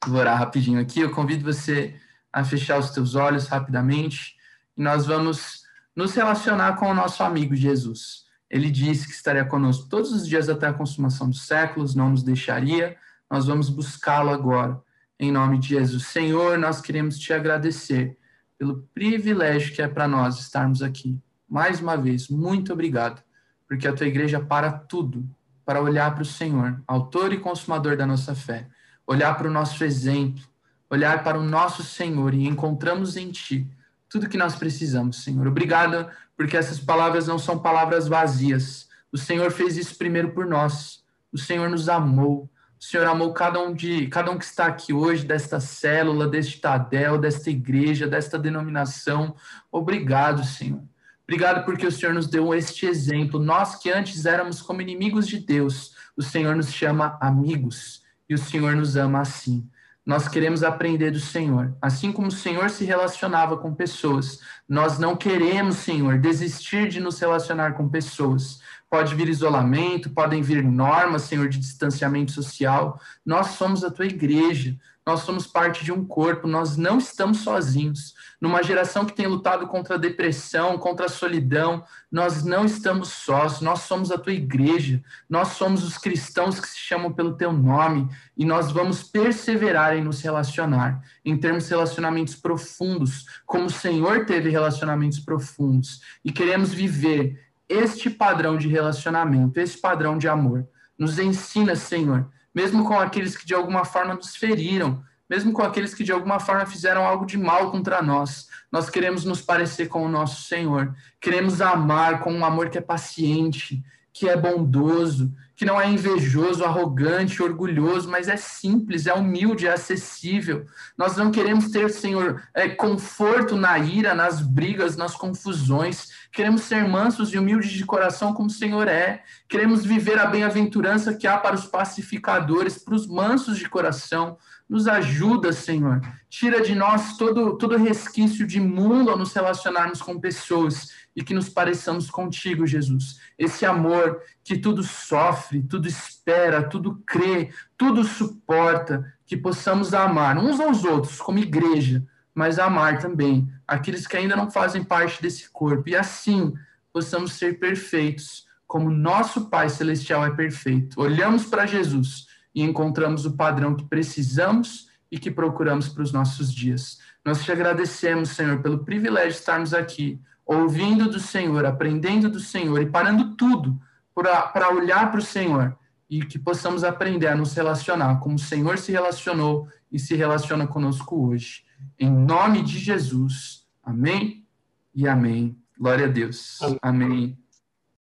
Vou 0.06 0.18
orar 0.18 0.38
rapidinho 0.38 0.80
aqui. 0.80 1.00
Eu 1.00 1.10
convido 1.10 1.44
você 1.44 1.94
a 2.32 2.44
fechar 2.44 2.78
os 2.78 2.90
teus 2.90 3.14
olhos 3.14 3.48
rapidamente 3.48 4.36
e 4.76 4.82
nós 4.82 5.06
vamos 5.06 5.62
nos 5.94 6.14
relacionar 6.14 6.76
com 6.76 6.90
o 6.90 6.94
nosso 6.94 7.22
amigo 7.22 7.54
Jesus. 7.54 8.24
Ele 8.48 8.70
disse 8.70 9.06
que 9.06 9.12
estaria 9.12 9.44
conosco 9.44 9.88
todos 9.88 10.12
os 10.12 10.26
dias 10.26 10.48
até 10.48 10.66
a 10.66 10.72
consumação 10.72 11.28
dos 11.28 11.46
séculos, 11.46 11.94
não 11.94 12.10
nos 12.10 12.22
deixaria. 12.22 12.96
Nós 13.30 13.46
vamos 13.46 13.68
buscá-lo 13.68 14.30
agora. 14.30 14.80
Em 15.18 15.30
nome 15.30 15.58
de 15.58 15.68
Jesus. 15.68 16.06
Senhor, 16.06 16.58
nós 16.58 16.80
queremos 16.80 17.18
te 17.18 17.32
agradecer 17.32 18.16
pelo 18.58 18.82
privilégio 18.94 19.74
que 19.74 19.82
é 19.82 19.88
para 19.88 20.08
nós 20.08 20.38
estarmos 20.38 20.82
aqui. 20.82 21.18
Mais 21.48 21.80
uma 21.80 21.96
vez, 21.96 22.28
muito 22.28 22.72
obrigado, 22.72 23.22
porque 23.68 23.86
a 23.86 23.92
tua 23.92 24.06
igreja 24.06 24.40
para 24.40 24.70
tudo 24.70 25.28
para 25.70 25.80
olhar 25.80 26.12
para 26.12 26.22
o 26.22 26.26
Senhor, 26.26 26.82
autor 26.84 27.32
e 27.32 27.38
consumador 27.38 27.96
da 27.96 28.04
nossa 28.04 28.34
fé, 28.34 28.66
olhar 29.06 29.36
para 29.36 29.46
o 29.46 29.52
nosso 29.52 29.84
exemplo, 29.84 30.42
olhar 30.90 31.22
para 31.22 31.38
o 31.38 31.42
nosso 31.42 31.82
Senhor 31.84 32.34
e 32.34 32.46
encontramos 32.46 33.16
em 33.16 33.30
ti 33.30 33.66
tudo 34.08 34.28
que 34.28 34.36
nós 34.36 34.56
precisamos, 34.56 35.22
Senhor. 35.22 35.46
Obrigado, 35.46 36.10
porque 36.36 36.56
essas 36.56 36.80
palavras 36.80 37.28
não 37.28 37.38
são 37.38 37.60
palavras 37.60 38.08
vazias. 38.08 38.88
O 39.12 39.16
Senhor 39.16 39.52
fez 39.52 39.76
isso 39.76 39.96
primeiro 39.96 40.32
por 40.32 40.46
nós. 40.46 41.04
O 41.32 41.38
Senhor 41.38 41.70
nos 41.70 41.88
amou. 41.88 42.50
O 42.78 42.84
Senhor 42.84 43.06
amou 43.06 43.32
cada 43.32 43.60
um 43.60 43.72
de 43.72 44.08
cada 44.08 44.30
um 44.32 44.38
que 44.38 44.44
está 44.44 44.66
aqui 44.66 44.92
hoje, 44.92 45.24
desta 45.24 45.60
célula, 45.60 46.26
deste 46.26 46.60
Tadel, 46.60 47.18
desta 47.18 47.50
igreja, 47.50 48.08
desta 48.08 48.38
denominação. 48.38 49.36
Obrigado, 49.70 50.44
Senhor. 50.44 50.82
Obrigado 51.22 51.64
porque 51.64 51.86
o 51.86 51.92
Senhor 51.92 52.12
nos 52.12 52.26
deu 52.26 52.52
este 52.52 52.86
exemplo. 52.86 53.38
Nós 53.38 53.76
que 53.76 53.90
antes 53.90 54.26
éramos 54.26 54.60
como 54.60 54.82
inimigos 54.82 55.28
de 55.28 55.38
Deus, 55.38 55.94
o 56.16 56.22
Senhor 56.22 56.56
nos 56.56 56.72
chama 56.72 57.16
amigos 57.20 58.02
e 58.28 58.34
o 58.34 58.38
Senhor 58.38 58.74
nos 58.74 58.96
ama 58.96 59.20
assim. 59.20 59.68
Nós 60.04 60.28
queremos 60.28 60.62
aprender 60.62 61.10
do 61.10 61.20
Senhor. 61.20 61.76
Assim 61.80 62.10
como 62.10 62.28
o 62.28 62.32
Senhor 62.32 62.70
se 62.70 62.84
relacionava 62.84 63.56
com 63.56 63.74
pessoas, 63.74 64.40
nós 64.68 64.98
não 64.98 65.14
queremos, 65.14 65.76
Senhor, 65.76 66.18
desistir 66.18 66.88
de 66.88 67.00
nos 67.00 67.18
relacionar 67.20 67.74
com 67.74 67.88
pessoas 67.88 68.60
pode 68.90 69.14
vir 69.14 69.28
isolamento, 69.28 70.10
podem 70.10 70.42
vir 70.42 70.64
normas, 70.64 71.22
Senhor, 71.22 71.48
de 71.48 71.58
distanciamento 71.58 72.32
social. 72.32 73.00
Nós 73.24 73.52
somos 73.52 73.84
a 73.84 73.90
tua 73.90 74.06
igreja, 74.06 74.76
nós 75.06 75.20
somos 75.20 75.46
parte 75.46 75.84
de 75.84 75.90
um 75.90 76.04
corpo, 76.04 76.46
nós 76.46 76.76
não 76.76 76.98
estamos 76.98 77.38
sozinhos. 77.38 78.14
Numa 78.40 78.62
geração 78.62 79.04
que 79.04 79.14
tem 79.14 79.26
lutado 79.26 79.66
contra 79.66 79.94
a 79.94 79.98
depressão, 79.98 80.78
contra 80.78 81.06
a 81.06 81.08
solidão, 81.08 81.82
nós 82.12 82.44
não 82.44 82.64
estamos 82.64 83.08
sós, 83.08 83.60
nós 83.60 83.80
somos 83.80 84.12
a 84.12 84.18
tua 84.18 84.32
igreja, 84.32 85.02
nós 85.28 85.48
somos 85.48 85.82
os 85.82 85.96
cristãos 85.96 86.60
que 86.60 86.68
se 86.68 86.78
chamam 86.78 87.12
pelo 87.12 87.34
teu 87.34 87.52
nome 87.52 88.08
e 88.36 88.44
nós 88.44 88.70
vamos 88.70 89.02
perseverar 89.02 89.96
em 89.96 90.04
nos 90.04 90.20
relacionar, 90.20 91.02
em 91.24 91.36
termos 91.36 91.68
relacionamentos 91.68 92.34
profundos, 92.34 93.26
como 93.46 93.66
o 93.66 93.70
Senhor 93.70 94.26
teve 94.26 94.50
relacionamentos 94.50 95.18
profundos, 95.18 96.00
e 96.24 96.30
queremos 96.30 96.72
viver 96.72 97.50
este 97.68 98.10
padrão 98.10 98.56
de 98.56 98.68
relacionamento, 98.68 99.58
esse 99.58 99.78
padrão 99.78 100.18
de 100.18 100.28
amor. 100.28 100.66
Nos 100.98 101.18
ensina, 101.18 101.74
Senhor, 101.76 102.28
mesmo 102.54 102.84
com 102.84 102.98
aqueles 102.98 103.36
que 103.36 103.46
de 103.46 103.54
alguma 103.54 103.84
forma 103.84 104.14
nos 104.14 104.36
feriram, 104.36 105.02
mesmo 105.28 105.52
com 105.52 105.62
aqueles 105.62 105.94
que 105.94 106.02
de 106.02 106.10
alguma 106.10 106.40
forma 106.40 106.66
fizeram 106.66 107.06
algo 107.06 107.24
de 107.24 107.38
mal 107.38 107.70
contra 107.70 108.02
nós. 108.02 108.48
Nós 108.70 108.90
queremos 108.90 109.24
nos 109.24 109.40
parecer 109.40 109.88
com 109.88 110.04
o 110.04 110.08
nosso 110.08 110.42
Senhor. 110.42 110.94
Queremos 111.20 111.60
amar 111.60 112.20
com 112.20 112.32
um 112.32 112.44
amor 112.44 112.68
que 112.68 112.78
é 112.78 112.80
paciente, 112.80 113.82
que 114.12 114.28
é 114.28 114.36
bondoso, 114.36 115.32
que 115.54 115.64
não 115.64 115.80
é 115.80 115.88
invejoso, 115.88 116.64
arrogante, 116.64 117.42
orgulhoso, 117.42 118.08
mas 118.08 118.28
é 118.28 118.36
simples, 118.36 119.06
é 119.06 119.12
humilde, 119.12 119.66
é 119.66 119.72
acessível. 119.72 120.64
Nós 120.96 121.16
não 121.16 121.30
queremos 121.30 121.70
ter, 121.70 121.90
Senhor, 121.90 122.42
é, 122.54 122.68
conforto 122.68 123.56
na 123.56 123.78
ira, 123.78 124.14
nas 124.14 124.40
brigas, 124.40 124.96
nas 124.96 125.14
confusões. 125.14 126.08
Queremos 126.32 126.62
ser 126.62 126.86
mansos 126.88 127.32
e 127.32 127.38
humildes 127.38 127.72
de 127.72 127.84
coração, 127.84 128.32
como 128.32 128.48
o 128.48 128.52
Senhor 128.52 128.86
é. 128.86 129.22
Queremos 129.48 129.84
viver 129.84 130.18
a 130.18 130.26
bem-aventurança 130.26 131.14
que 131.14 131.26
há 131.26 131.36
para 131.36 131.56
os 131.56 131.66
pacificadores, 131.66 132.78
para 132.78 132.94
os 132.94 133.06
mansos 133.06 133.58
de 133.58 133.68
coração. 133.68 134.38
Nos 134.68 134.86
ajuda, 134.86 135.52
Senhor. 135.52 136.00
Tira 136.28 136.60
de 136.60 136.74
nós 136.74 137.16
todo, 137.16 137.58
todo 137.58 137.76
resquício 137.76 138.46
de 138.46 138.60
mundo 138.60 139.10
ao 139.10 139.18
nos 139.18 139.32
relacionarmos 139.32 140.00
com 140.00 140.20
pessoas 140.20 140.90
e 141.16 141.24
que 141.24 141.34
nos 141.34 141.48
pareçamos 141.48 142.08
contigo, 142.08 142.64
Jesus. 142.64 143.18
Esse 143.36 143.66
amor 143.66 144.22
que 144.44 144.56
tudo 144.56 144.84
sofre, 144.84 145.62
tudo 145.62 145.88
espera, 145.88 146.62
tudo 146.62 147.02
crê, 147.04 147.50
tudo 147.76 148.04
suporta, 148.04 149.12
que 149.26 149.36
possamos 149.36 149.92
amar 149.92 150.38
uns 150.38 150.60
aos 150.60 150.84
outros 150.84 151.20
como 151.20 151.38
igreja, 151.40 152.06
mas 152.40 152.58
amar 152.58 152.98
também 152.98 153.52
aqueles 153.68 154.06
que 154.06 154.16
ainda 154.16 154.34
não 154.34 154.50
fazem 154.50 154.82
parte 154.82 155.20
desse 155.20 155.50
corpo 155.50 155.86
e 155.90 155.94
assim 155.94 156.54
possamos 156.90 157.34
ser 157.34 157.58
perfeitos, 157.58 158.46
como 158.66 158.90
nosso 158.90 159.50
Pai 159.50 159.68
celestial 159.68 160.24
é 160.24 160.30
perfeito. 160.30 160.98
Olhamos 160.98 161.44
para 161.44 161.66
Jesus 161.66 162.28
e 162.54 162.62
encontramos 162.62 163.26
o 163.26 163.36
padrão 163.36 163.74
que 163.74 163.84
precisamos 163.84 164.88
e 165.12 165.18
que 165.18 165.30
procuramos 165.30 165.90
para 165.90 166.02
os 166.02 166.12
nossos 166.12 166.50
dias. 166.50 166.98
Nós 167.22 167.44
te 167.44 167.52
agradecemos, 167.52 168.30
Senhor, 168.30 168.62
pelo 168.62 168.86
privilégio 168.86 169.32
de 169.32 169.36
estarmos 169.36 169.74
aqui, 169.74 170.18
ouvindo 170.46 171.10
do 171.10 171.20
Senhor, 171.20 171.66
aprendendo 171.66 172.30
do 172.30 172.40
Senhor 172.40 172.80
e 172.80 172.86
parando 172.86 173.36
tudo 173.36 173.78
para 174.14 174.70
olhar 174.70 175.10
para 175.10 175.20
o 175.20 175.22
Senhor 175.22 175.76
e 176.08 176.24
que 176.24 176.38
possamos 176.38 176.84
aprender 176.84 177.26
a 177.26 177.36
nos 177.36 177.52
relacionar 177.52 178.18
como 178.18 178.36
o 178.36 178.38
Senhor 178.38 178.78
se 178.78 178.92
relacionou 178.92 179.68
e 179.92 179.98
se 179.98 180.14
relaciona 180.16 180.66
conosco 180.66 181.28
hoje. 181.28 181.68
Em 181.98 182.10
nome 182.10 182.62
de 182.62 182.78
Jesus. 182.78 183.66
Amém 183.82 184.46
e 184.94 185.06
amém. 185.06 185.56
Glória 185.78 186.06
a 186.06 186.08
Deus. 186.08 186.58
amém. 186.60 186.78
amém. 186.82 187.38